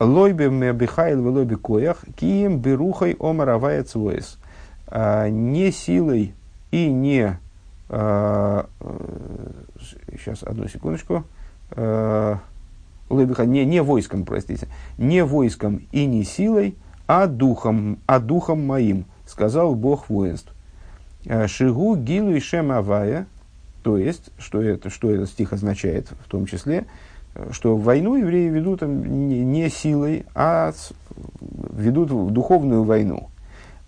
Лойбе 0.00 0.50
мебихайл 0.50 1.22
в 1.22 1.28
лойбе 1.28 1.56
коях, 1.56 2.04
кием 2.16 2.58
берухой 2.58 3.16
омаравая 3.18 3.84
цвоес. 3.84 4.38
А, 4.88 5.28
не 5.28 5.70
силой 5.70 6.34
и 6.70 6.90
не... 6.90 7.38
А, 7.88 8.68
сейчас, 10.10 10.42
одну 10.42 10.66
секундочку. 10.66 11.24
А, 11.70 12.38
не, 13.10 13.64
не 13.64 13.82
войском, 13.82 14.24
простите. 14.24 14.66
Не 14.98 15.24
войском 15.24 15.82
и 15.92 16.06
не 16.06 16.24
силой, 16.24 16.76
а 17.06 17.26
духом, 17.26 17.98
а 18.06 18.18
духом 18.18 18.66
моим, 18.66 19.04
сказал 19.26 19.74
Бог 19.74 20.08
воинств. 20.08 20.52
Шигу 21.46 21.96
гилу 21.96 22.32
и 22.32 22.40
шем 22.40 22.70
авая, 22.72 23.26
то 23.82 23.96
есть, 23.98 24.30
что, 24.38 24.62
это, 24.62 24.90
что 24.90 25.10
этот 25.10 25.28
стих 25.28 25.52
означает 25.52 26.08
в 26.24 26.28
том 26.28 26.46
числе, 26.46 26.86
что 27.50 27.76
войну 27.76 28.16
евреи 28.16 28.48
ведут 28.48 28.82
не 28.82 29.68
силой, 29.68 30.24
а 30.34 30.72
ведут 31.48 32.32
духовную 32.32 32.84
войну, 32.84 33.28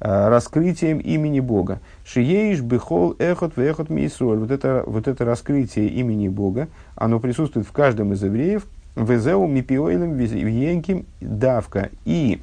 раскрытием 0.01 0.99
имени 0.99 1.41
Бога. 1.41 1.81
Шиеиш 2.05 2.61
бехол 2.61 3.15
эхот 3.19 3.57
в 3.57 3.61
эхот 3.61 3.89
мисроль. 3.89 4.39
Вот 4.39 4.51
это, 4.51 4.83
вот 4.87 5.09
это 5.09 5.25
раскрытие 5.25 5.89
имени 5.89 6.29
Бога, 6.29 6.69
оно 6.97 7.21
присутствует 7.21 7.67
в 7.67 7.73
каждом 7.73 8.13
из 8.13 8.23
евреев. 8.23 8.67
Везеу 8.97 9.47
мипиойлем 9.47 10.15
венким 10.15 11.07
давка. 11.21 11.91
И 12.05 12.41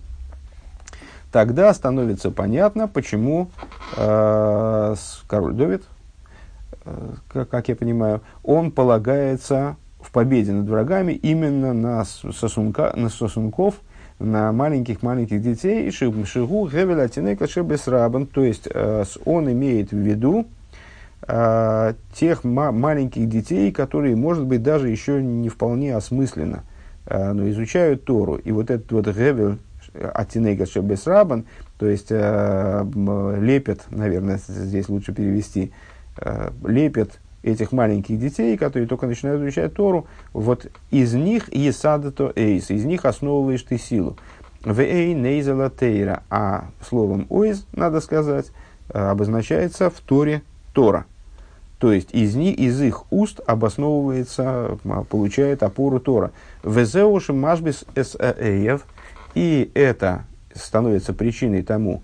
тогда 1.34 1.74
становится 1.74 2.30
понятно, 2.30 2.88
почему 2.88 3.50
э, 3.98 4.96
король 5.28 5.54
Довид, 5.54 5.84
э, 6.86 7.16
как, 7.28 7.50
как 7.50 7.68
я 7.70 7.76
понимаю, 7.76 8.22
он 8.44 8.72
полагается 8.72 9.76
в 10.00 10.12
победе 10.12 10.52
над 10.52 10.70
врагами 10.70 11.14
именно 11.14 11.74
на, 11.74 12.06
сосунка, 12.06 12.94
на 12.96 13.10
сосунков 13.10 13.82
на 14.20 14.52
маленьких-маленьких 14.52 15.42
детей, 15.42 15.90
шигу 15.92 16.70
гевеля 16.70 17.08
тинека 17.08 17.48
шебесрабан, 17.48 18.28
то 18.28 18.44
есть 18.44 18.70
он 19.26 19.52
имеет 19.52 19.90
в 19.92 19.98
виду 19.98 20.46
тех 22.14 22.44
маленьких 22.44 23.28
детей, 23.28 23.72
которые, 23.72 24.16
может 24.16 24.46
быть, 24.46 24.62
даже 24.62 24.88
еще 24.88 25.22
не 25.22 25.50
вполне 25.50 25.96
осмысленно, 25.96 26.64
но 27.10 27.50
изучают 27.50 28.06
Тору. 28.06 28.36
И 28.36 28.52
вот 28.52 28.70
этот 28.70 28.92
вот 28.92 29.08
гевель 29.08 29.58
атинека 29.94 30.66
шебесрабан, 30.66 31.46
то 31.78 31.88
есть 31.88 32.12
лепят, 32.12 33.86
наверное, 33.90 34.40
здесь 34.48 34.90
лучше 34.90 35.14
перевести, 35.14 35.72
лепят 36.66 37.20
этих 37.44 37.72
маленьких 37.74 38.18
детей, 38.18 38.58
которые 38.58 38.88
только 38.88 39.06
начинают 39.06 39.42
изучать 39.42 39.74
Тору, 39.74 40.08
вот 40.32 40.68
из 40.92 41.14
них 41.14 41.54
есадато 41.54 42.32
эйс, 42.36 42.72
из 42.72 42.86
них 42.86 43.06
основываешь 43.06 43.64
ты 43.64 43.78
силу. 43.78 44.18
Вей 44.66 45.14
нейзела 45.14 45.70
тейра, 45.70 46.24
а 46.30 46.70
словом 46.88 47.28
ойз, 47.30 47.66
надо 47.74 48.00
сказать, 48.00 48.52
э, 48.94 48.98
обозначается 48.98 49.90
в 49.90 50.00
Торе 50.00 50.42
Тора. 50.74 51.06
То 51.80 51.92
есть 51.92 52.14
из, 52.14 52.34
них, 52.36 52.58
из 52.58 52.82
их 52.82 53.12
уст 53.12 53.42
обосновывается, 53.46 54.78
получает 55.10 55.64
опору 55.64 56.00
Тора. 56.00 56.32
Везеуш 56.64 57.28
машбис 57.28 57.84
эсэев, 57.94 58.86
и 59.36 59.72
это 59.74 60.26
становится 60.54 61.14
причиной 61.14 61.64
тому, 61.64 62.04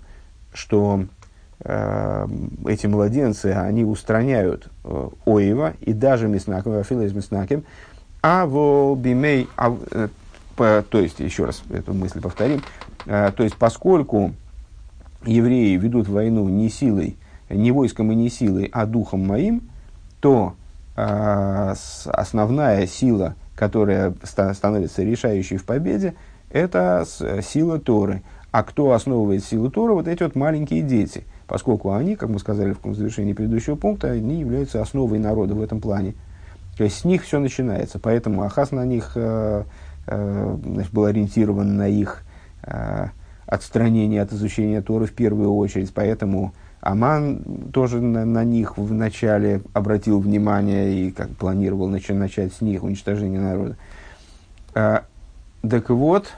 что 0.52 1.04
Э, 1.62 2.26
эти 2.66 2.86
младенцы, 2.86 3.46
они 3.48 3.84
устраняют 3.84 4.68
э, 4.82 5.08
Оева 5.26 5.74
и 5.80 5.92
даже 5.92 6.26
Миснаком, 6.26 6.72
Афила 6.78 7.02
из 7.02 7.12
Миснаким, 7.12 7.64
а 8.22 8.46
бимей, 8.96 9.46
а, 9.58 9.76
э, 9.90 10.08
то 10.56 10.98
есть, 10.98 11.20
еще 11.20 11.44
раз 11.44 11.62
эту 11.70 11.94
мысль 11.94 12.20
повторим, 12.20 12.62
то 13.06 13.34
есть, 13.38 13.56
поскольку 13.56 14.34
евреи 15.24 15.74
ведут 15.76 16.06
войну 16.06 16.46
не 16.50 16.68
силой, 16.68 17.16
не 17.48 17.72
войском 17.72 18.12
и 18.12 18.14
не 18.14 18.28
силой, 18.28 18.68
а 18.70 18.84
духом 18.84 19.26
моим, 19.26 19.62
то 20.20 20.54
основная 20.94 22.86
сила, 22.86 23.36
которая 23.56 24.12
становится 24.22 25.02
решающей 25.02 25.56
в 25.56 25.64
победе, 25.64 26.14
это 26.50 27.06
сила 27.42 27.78
Торы. 27.78 28.22
А 28.50 28.62
кто 28.62 28.92
основывает 28.92 29.44
силу 29.44 29.70
Торы? 29.70 29.94
Вот 29.94 30.08
эти 30.08 30.22
вот 30.22 30.34
маленькие 30.34 30.82
дети– 30.82 31.24
поскольку 31.50 31.92
они, 31.94 32.14
как 32.14 32.28
мы 32.28 32.38
сказали 32.38 32.76
в 32.80 32.94
завершении 32.94 33.32
предыдущего 33.32 33.74
пункта, 33.74 34.12
они 34.12 34.38
являются 34.38 34.80
основой 34.80 35.18
народа 35.18 35.52
в 35.56 35.60
этом 35.60 35.80
плане. 35.80 36.14
То 36.78 36.84
есть 36.84 36.98
с 36.98 37.04
них 37.04 37.24
все 37.24 37.40
начинается. 37.40 37.98
Поэтому 37.98 38.44
Ахас 38.44 38.70
на 38.70 38.84
них 38.84 39.12
э, 39.16 39.64
э, 40.06 40.56
значит, 40.64 40.92
был 40.92 41.06
ориентирован 41.06 41.76
на 41.76 41.88
их 41.88 42.22
э, 42.62 43.08
отстранение 43.46 44.22
от 44.22 44.32
изучения 44.32 44.80
Торы 44.80 45.06
в 45.06 45.12
первую 45.12 45.52
очередь. 45.56 45.92
Поэтому 45.92 46.54
Аман 46.82 47.42
тоже 47.72 48.00
на, 48.00 48.24
на 48.24 48.44
них 48.44 48.78
вначале 48.78 49.60
обратил 49.72 50.20
внимание 50.20 50.94
и 50.94 51.10
как 51.10 51.30
планировал 51.30 51.88
начать, 51.88 52.16
начать 52.16 52.52
с 52.52 52.60
них 52.60 52.84
уничтожение 52.84 53.40
народа. 53.40 53.76
Э, 54.76 55.00
так 55.68 55.90
вот, 55.90 56.26
э, 56.26 56.28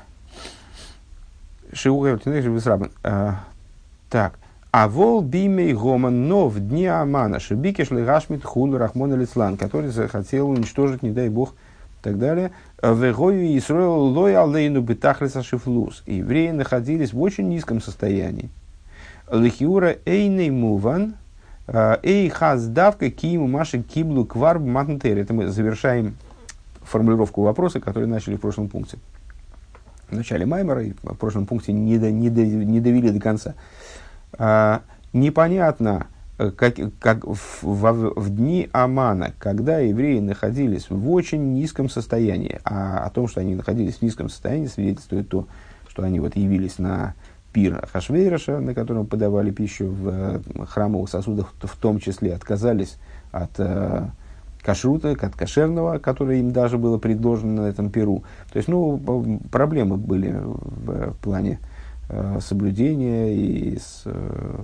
Так, 4.09 4.39
а 4.71 4.89
вол 4.89 5.23
бимей 5.23 5.73
гоман, 5.75 6.29
но 6.29 6.49
в 6.49 6.61
дни 6.61 6.87
Амана, 6.87 7.41
шибикиш 7.41 7.91
лигашмит 7.91 8.45
хул 8.45 8.77
рахмон 8.77 9.15
лицлан, 9.19 9.57
который 9.57 9.91
захотел 9.91 10.51
уничтожить, 10.51 11.03
не 11.03 11.11
дай 11.11 11.29
бог, 11.29 11.51
и 11.51 12.03
так 12.03 12.19
далее. 12.19 12.51
Вегою 12.83 13.57
Исроил 13.57 14.01
лой 14.01 14.37
алейну 14.37 14.81
бетахлиса 14.81 15.43
шифлус. 15.43 16.03
Евреи 16.07 16.51
находились 16.51 17.13
в 17.13 17.21
очень 17.21 17.49
низком 17.49 17.81
состоянии. 17.81 18.51
Лихиура 19.31 19.97
эйней 20.05 20.51
муван, 20.51 21.15
э, 21.69 21.99
эй 22.03 22.29
хаздавка 22.29 23.11
киему 23.11 23.47
маши 23.47 23.83
киблу 23.83 24.25
квар 24.25 24.59
матнтер. 24.59 25.17
Это 25.19 25.33
мы 25.33 25.49
завершаем 25.49 26.17
формулировку 26.83 27.43
вопроса, 27.43 27.79
который 27.81 28.09
начали 28.09 28.37
в 28.37 28.41
прошлом 28.41 28.69
пункте. 28.69 28.99
В 30.13 30.15
начале 30.15 30.45
Маймера 30.45 30.85
и 30.85 30.93
в 30.93 31.15
прошлом 31.15 31.47
пункте 31.47 31.73
не, 31.73 31.99
до, 31.99 32.11
не, 32.11 32.29
до, 32.29 32.45
не 32.45 32.81
довели 32.81 33.11
до 33.11 33.19
конца. 33.19 33.55
А, 34.35 34.83
непонятно, 35.15 36.09
э, 36.37 36.51
как, 36.51 36.75
как 37.01 37.25
в, 37.25 37.63
в, 37.63 38.13
в 38.15 38.37
дни 38.37 38.69
Амана, 38.73 39.33
когда 39.39 39.79
евреи 39.79 40.21
находились 40.21 40.91
в 40.91 41.11
очень 41.11 41.55
низком 41.55 41.89
состоянии, 41.89 42.61
а 42.63 43.05
о 43.07 43.11
том, 43.11 43.27
что 43.27 43.41
они 43.41 43.55
находились 43.55 43.97
в 43.97 44.03
низком 44.03 44.29
состоянии, 44.29 44.67
свидетельствует 44.67 45.31
то, 45.31 45.47
что 45.89 46.03
они 46.03 46.21
вот 46.21 46.37
явились 46.37 46.79
на 46.79 47.15
пир 47.55 47.87
Хашвейраша, 47.91 48.61
на 48.61 48.75
котором 48.75 49.07
подавали 49.07 49.51
пищу 49.51 49.87
в 49.89 50.09
э, 50.09 50.65
храмовых 50.67 51.09
сосудах, 51.09 51.55
в 51.59 51.77
том 51.79 52.01
числе 52.01 52.35
отказались 52.35 52.99
от 53.31 53.53
э, 53.57 54.09
кашрута, 54.63 55.11
от 55.11 55.35
кошерного, 55.35 55.99
которое 55.99 56.39
им 56.39 56.53
даже 56.53 56.79
было 56.79 56.99
предложено 56.99 57.63
на 57.63 57.67
этом 57.67 57.91
пиру. 57.91 58.23
То 58.53 58.59
есть, 58.59 58.69
ну, 58.69 58.99
проблемы 59.51 59.97
были 59.97 60.31
в, 60.31 61.13
в 61.13 61.17
плане 61.17 61.59
Э, 62.15 62.41
соблюдения 62.43 63.35
и 63.35 63.79
с, 63.79 64.03
э, 64.05 64.63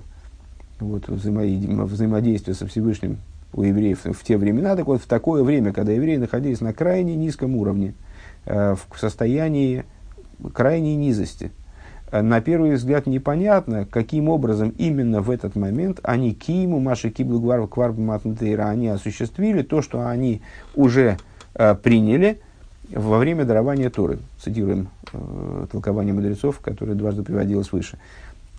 вот, 0.80 1.08
взаимодействия 1.08 2.52
со 2.52 2.66
Всевышним 2.66 3.16
у 3.54 3.62
евреев 3.62 4.00
в 4.04 4.22
те 4.22 4.36
времена. 4.36 4.76
Так 4.76 4.86
вот, 4.86 5.00
в 5.00 5.06
такое 5.06 5.42
время, 5.42 5.72
когда 5.72 5.92
евреи 5.92 6.16
находились 6.16 6.60
на 6.60 6.74
крайне 6.74 7.16
низком 7.16 7.56
уровне, 7.56 7.94
э, 8.44 8.74
в 8.74 8.98
состоянии 8.98 9.86
крайней 10.52 10.94
низости, 10.96 11.50
на 12.12 12.40
первый 12.40 12.74
взгляд 12.74 13.06
непонятно, 13.06 13.86
каким 13.90 14.28
образом 14.28 14.74
именно 14.78 15.20
в 15.20 15.30
этот 15.30 15.56
момент 15.56 16.00
они 16.02 16.34
киму, 16.34 16.80
маши 16.80 17.10
киблу 17.10 17.40
кварб 17.66 17.98
они 17.98 18.88
осуществили 18.88 19.62
то, 19.62 19.82
что 19.82 20.06
они 20.06 20.42
уже 20.74 21.18
приняли 21.54 22.40
во 22.90 23.18
время 23.18 23.44
дарования 23.44 23.90
Торы. 23.90 24.18
Цитируем 24.42 24.88
э, 25.12 25.66
толкование 25.70 26.14
мудрецов, 26.14 26.60
которое 26.60 26.94
дважды 26.94 27.22
приводилось 27.22 27.72
выше. 27.72 27.98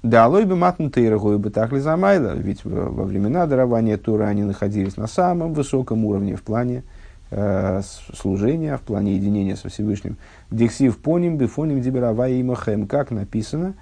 Да, 0.03 0.25
алой 0.25 0.45
бы 0.45 0.55
матн 0.55 0.89
тейрагой 0.89 1.37
бы 1.37 1.49
так 1.49 1.73
ли 1.73 1.79
замайла, 1.79 2.33
ведь 2.35 2.63
во 2.63 3.03
времена 3.03 3.47
дарования 3.47 3.97
Торы 3.97 4.25
они 4.25 4.43
находились 4.43 4.97
на 4.97 5.07
самом 5.07 5.53
высоком 5.53 6.05
уровне 6.05 6.35
в 6.35 6.43
плане 6.43 6.77
э, 6.77 6.98
служения, 7.31 8.75
в 8.77 8.81
плане 8.81 9.15
единения 9.15 9.55
со 9.55 9.69
Всевышним. 9.69 10.17
Дексив 10.49 10.97
поним, 10.97 11.37
бифоним 11.37 11.81
диберавай 11.81 12.33
и 12.33 12.43
махем, 12.43 12.87
как 12.87 13.11
написано 13.11 13.75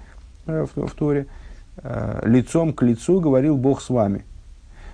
э, 0.46 0.66
в, 0.66 0.86
в 0.86 0.94
Торе, 0.94 1.26
э, 1.78 2.20
лицом 2.24 2.72
к 2.74 2.82
лицу 2.82 3.20
говорил 3.20 3.56
Бог 3.56 3.80
с 3.80 3.88
вами. 3.88 4.24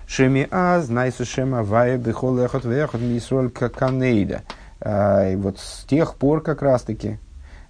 Шеми 0.07 0.47
аз, 0.51 0.87
найсу 0.87 1.25
шема 1.25 1.63
вая, 1.63 1.97
бихол 1.97 2.37
эхот 2.39 2.63
вехот, 2.63 3.01
мисроль 3.01 3.49
канейда. 3.49 4.43
И 4.79 5.35
вот 5.35 5.57
с 5.57 5.83
тех 5.85 6.15
пор 6.15 6.41
как 6.41 6.61
раз-таки 6.61 7.17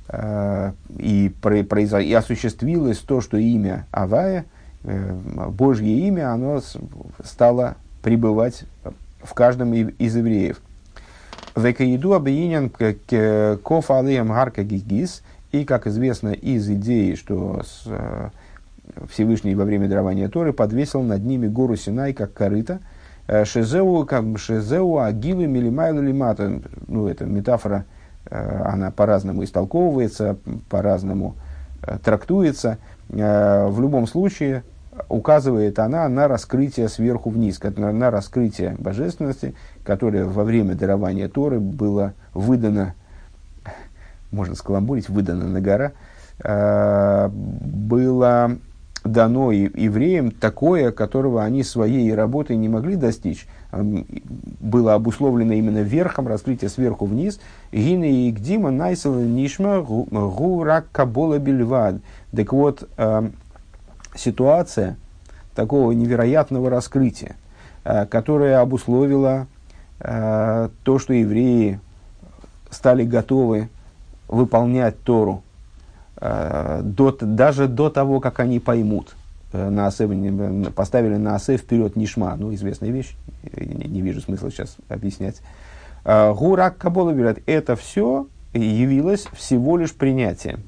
и, 0.09 1.33
произо... 1.41 1.99
и 1.99 2.13
осуществилось 2.13 2.99
то, 2.99 3.21
что 3.21 3.37
имя 3.37 3.87
Авая, 3.91 4.45
э, 4.83 5.13
Божье 5.49 6.07
имя, 6.07 6.31
оно 6.31 6.61
стало 7.23 7.75
пребывать 8.03 8.65
в 9.23 9.33
каждом 9.33 9.73
из 9.73 10.15
евреев. 10.15 10.61
Векаиду 11.55 12.13
объединен 12.13 12.69
ков 13.59 13.91
алеем 13.91 14.27
гарка 14.27 14.63
гигис, 14.63 15.23
и, 15.51 15.63
как 15.63 15.87
известно 15.87 16.29
из 16.29 16.69
идеи, 16.69 17.15
что 17.15 17.61
с, 17.63 17.83
э, 17.85 18.29
Всевышний 19.09 19.55
во 19.55 19.63
время 19.63 19.87
дарования 19.87 20.27
Торы 20.27 20.51
подвесил 20.51 21.01
над 21.01 21.23
ними 21.23 21.47
гору 21.47 21.75
Синай, 21.75 22.13
как 22.13 22.33
корыто– 22.33 22.79
Э, 23.27 23.43
шезеу, 23.43 24.05
как 24.05 24.37
шезеу, 24.37 24.99
агилу, 24.99 25.47
милимайлу, 25.47 26.01
лимата. 26.01 26.61
Ну, 26.87 27.07
это 27.07 27.25
метафора, 27.25 27.85
э, 28.29 28.61
она 28.65 28.91
по-разному 28.91 29.43
истолковывается, 29.43 30.37
по-разному 30.69 31.35
трактуется. 32.03 32.79
В 33.07 33.75
любом 33.79 34.07
случае, 34.07 34.63
указывает 35.07 35.77
она 35.77 36.09
на 36.09 36.27
раскрытие 36.27 36.89
сверху 36.89 37.29
вниз, 37.29 37.59
на 37.61 38.09
раскрытие 38.09 38.75
божественности, 38.79 39.53
которое 39.85 40.25
во 40.25 40.43
время 40.43 40.75
дарования 40.75 41.29
Торы 41.29 41.59
было 41.59 42.13
выдано, 42.33 42.95
можно 44.31 44.55
скаламбурить, 44.55 45.07
выдано 45.07 45.47
на 45.47 45.61
гора, 45.61 45.93
было 47.31 48.57
дано 49.05 49.51
евреям 49.51 50.31
такое, 50.31 50.91
которого 50.91 51.43
они 51.43 51.63
своей 51.63 52.13
работой 52.13 52.57
не 52.57 52.67
могли 52.67 52.95
достичь, 52.95 53.47
было 53.71 54.95
обусловлено 54.95 55.53
именно 55.53 55.79
верхом, 55.79 56.27
раскрытие 56.27 56.69
сверху 56.69 57.05
вниз. 57.05 57.39
Гина 57.71 58.05
и 58.05 58.31
Гдима 58.31 58.71
найсел 58.71 59.13
нишма 59.13 59.81
гурак 59.81 60.87
кабола 60.91 61.37
бельвад. 61.37 61.97
Так 62.35 62.51
вот, 62.53 62.89
э, 62.97 63.29
ситуация 64.15 64.97
такого 65.53 65.91
невероятного 65.91 66.69
раскрытия, 66.69 67.35
э, 67.83 68.05
которая 68.05 68.61
обусловила 68.61 69.47
э, 69.99 70.69
то, 70.83 70.99
что 70.99 71.13
евреи 71.13 71.79
стали 72.69 73.03
готовы 73.03 73.69
выполнять 74.27 75.01
Тору 75.03 75.43
до, 76.19 77.15
даже 77.19 77.67
до 77.67 77.89
того, 77.89 78.19
как 78.19 78.39
они 78.39 78.59
поймут, 78.59 79.15
на 79.53 79.87
асев, 79.87 80.09
поставили 80.73 81.17
на 81.17 81.35
асев 81.35 81.61
вперед 81.61 81.95
нишма, 81.95 82.35
ну, 82.37 82.53
известная 82.53 82.89
вещь, 82.89 83.15
не, 83.55 83.87
не 83.87 84.01
вижу 84.01 84.21
смысла 84.21 84.49
сейчас 84.49 84.77
объяснять. 84.89 85.41
Гурак 86.03 86.77
Кабола 86.77 87.11
говорят, 87.11 87.39
это 87.45 87.75
все 87.75 88.27
явилось 88.53 89.27
всего 89.33 89.77
лишь 89.77 89.93
принятием. 89.93 90.63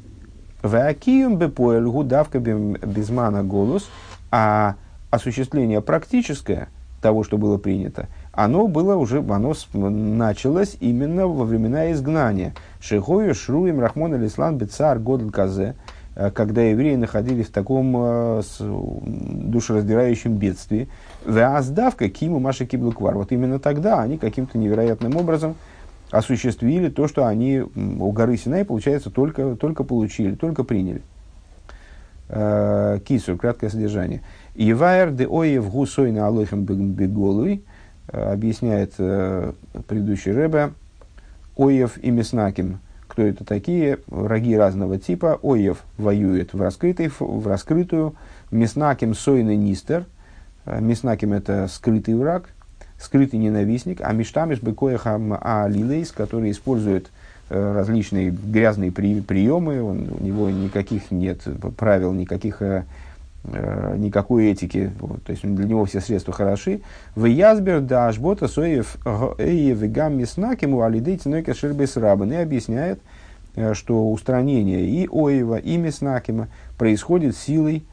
Веакием 0.63 1.37
бепоэль 1.37 1.85
гудавка 1.85 2.39
безмана 2.39 3.43
голос, 3.43 3.89
а 4.31 4.75
осуществление 5.09 5.81
практическое 5.81 6.69
того, 7.01 7.23
что 7.23 7.37
было 7.37 7.57
принято, 7.57 8.07
оно 8.37 8.67
было 8.67 8.95
уже, 8.95 9.25
оно 9.27 9.55
началось 9.73 10.77
именно 10.79 11.25
во 11.25 11.43
времена 11.43 11.91
изгнания. 11.91 12.53
Шехою, 12.79 13.33
Шруем, 13.33 13.79
Рахмон, 13.79 14.13
Алислан, 14.13 14.59
Бецар, 14.59 14.99
Годл, 14.99 15.31
Казе, 15.31 15.73
э, 16.15 16.29
когда 16.29 16.61
евреи 16.61 16.97
находились 16.97 17.47
в 17.47 17.51
таком 17.51 17.95
э, 17.97 18.43
душераздирающем 18.59 20.35
бедствии. 20.35 20.87
Веаздавка, 21.25 22.09
Киму, 22.09 22.39
Маша, 22.39 22.67
Киблуквар. 22.67 23.15
Вот 23.15 23.31
именно 23.31 23.57
тогда 23.57 24.03
они 24.03 24.19
каким-то 24.19 24.59
невероятным 24.59 25.15
образом 25.15 25.55
осуществили 26.11 26.89
то, 26.89 27.07
что 27.07 27.25
они 27.25 27.61
у 27.61 28.11
горы 28.11 28.37
Синай, 28.37 28.65
получается, 28.65 29.09
только, 29.09 29.55
только 29.55 29.83
получили, 29.83 30.35
только 30.35 30.63
приняли. 30.63 31.01
Э, 32.29 32.99
Кису, 33.03 33.35
краткое 33.35 33.71
содержание. 33.71 34.21
Ивайр 34.53 35.09
де 35.09 35.25
оев 35.25 35.71
гусой 35.71 36.11
на 36.11 36.27
алохем 36.27 36.65
беголуй, 36.65 37.63
объясняет 38.07 38.93
э, 38.97 39.53
предыдущий 39.87 40.31
Рэбе, 40.31 40.71
оев 41.55 41.97
и 41.97 42.11
меснаким. 42.11 42.79
Кто 43.07 43.23
это 43.23 43.43
такие? 43.43 43.99
Враги 44.07 44.55
разного 44.55 44.99
типа. 44.99 45.39
Оев 45.41 45.83
воюет 45.97 46.53
в, 46.53 46.61
раскрытый, 46.61 47.09
в 47.19 47.47
раскрытую. 47.47 48.15
Меснаким 48.51 49.15
сойный 49.15 49.55
нистер. 49.55 50.05
Меснаким 50.65 51.33
это 51.33 51.67
скрытый 51.69 52.15
враг 52.15 52.49
скрытый 52.99 53.39
ненавистник, 53.39 54.01
а 54.01 54.11
миштамиш 54.11 54.61
бекоехам 54.61 55.37
алилейс, 55.39 56.11
который 56.11 56.51
использует 56.51 57.09
э, 57.49 57.73
различные 57.73 58.31
грязные 58.31 58.91
при, 58.91 59.21
приемы, 59.21 59.81
он, 59.83 60.07
у 60.19 60.23
него 60.23 60.49
никаких 60.49 61.11
нет 61.11 61.41
правил, 61.77 62.11
никаких, 62.13 62.61
э, 62.61 62.65
э, 62.65 62.83
никакой 63.43 64.47
этики, 64.47 64.91
вот, 64.99 65.23
то 65.23 65.31
есть 65.31 65.43
для 65.43 65.65
него 65.65 65.85
все 65.85 66.01
средства 66.01 66.33
хороши. 66.33 66.81
В 67.15 67.25
язбер 67.25 67.79
да 67.79 68.07
ашбота 68.07 68.47
соев 68.47 68.97
вегам 69.05 70.17
миснакиму 70.17 70.81
алидей 70.81 71.17
цинойка 71.17 71.53
шербес 71.53 71.95
рабан 71.95 72.33
и 72.33 72.35
объясняет, 72.35 72.99
что 73.73 74.11
устранение 74.11 74.85
и 74.85 75.07
Оева, 75.11 75.57
и 75.57 75.77
Меснакима 75.77 76.47
происходит 76.77 77.35
силой 77.35 77.85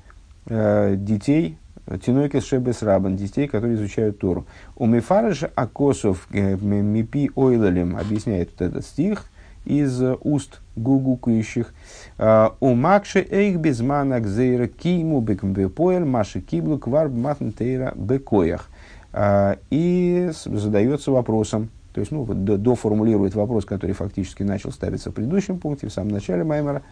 э, 0.47 0.95
детей 0.97 1.57
Тинойкес 1.87 2.45
Шебес 2.45 2.83
Рабан, 2.83 3.17
детей, 3.17 3.47
которые 3.47 3.77
изучают 3.77 4.19
Тору. 4.19 4.47
У 4.77 4.87
Мифарыша 4.87 5.51
Акосов 5.55 6.29
э, 6.33 6.57
Мипи 6.57 7.31
Ойлалем 7.35 7.97
объясняет 7.97 8.51
вот 8.53 8.67
этот 8.67 8.87
стих 8.87 9.27
из 9.65 10.01
уст 10.23 10.61
гугукающих. 10.77 11.73
«А, 12.19 12.55
у 12.61 12.75
Макши 12.75 13.27
Эйх 13.29 13.59
Безмана 13.59 14.21
Гзейра 14.21 14.67
Киму 14.67 15.21
Бекмбепоэль 15.21 16.05
Маши 16.05 16.41
Киблу 16.41 16.79
Квар 16.79 17.09
Матнтейра 17.09 17.93
Бекоях. 17.95 18.69
А, 19.13 19.57
и 19.71 20.31
задается 20.33 21.11
вопросом, 21.11 21.71
то 21.93 22.01
есть, 22.01 22.11
ну, 22.11 22.25
доформулирует 22.25 23.35
вопрос, 23.35 23.65
который 23.65 23.93
фактически 23.93 24.43
начал 24.43 24.73
ставиться 24.73 25.11
в 25.11 25.15
предыдущем 25.15 25.59
пункте, 25.59 25.87
в 25.87 25.93
самом 25.93 26.11
начале 26.11 26.43
Маймера, 26.45 26.83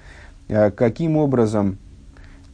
а, 0.48 0.70
каким 0.70 1.16
образом 1.16 1.78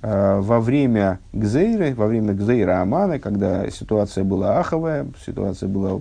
во 0.00 0.60
время 0.60 1.18
Гзейры, 1.32 1.92
во 1.92 2.06
время 2.06 2.32
Гзейра 2.32 2.80
Амана, 2.80 3.18
когда 3.18 3.68
ситуация 3.68 4.22
была 4.22 4.60
аховая, 4.60 5.08
ситуация 5.26 5.68
была 5.68 6.00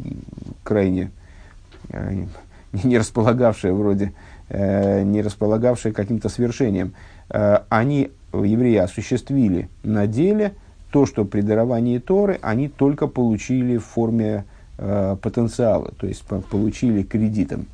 крайне 0.63 1.09
не 2.83 2.97
располагавшая 2.97 3.73
вроде, 3.73 4.13
э, 4.49 5.03
не 5.03 5.21
располагавшая 5.21 5.93
каким-то 5.93 6.29
свершением, 6.29 6.93
они, 7.29 8.11
евреи, 8.31 8.77
осуществили 8.77 9.67
на 9.83 10.07
деле 10.07 10.53
то, 10.91 11.05
что 11.05 11.25
при 11.25 11.41
даровании 11.41 11.97
Торы 11.97 12.39
они 12.41 12.69
только 12.69 13.07
получили 13.07 13.75
в 13.75 13.83
форме 13.83 14.45
потенциала, 14.77 15.91
то 15.99 16.07
есть 16.07 16.23
получили 16.23 17.03
кредитом. 17.03 17.65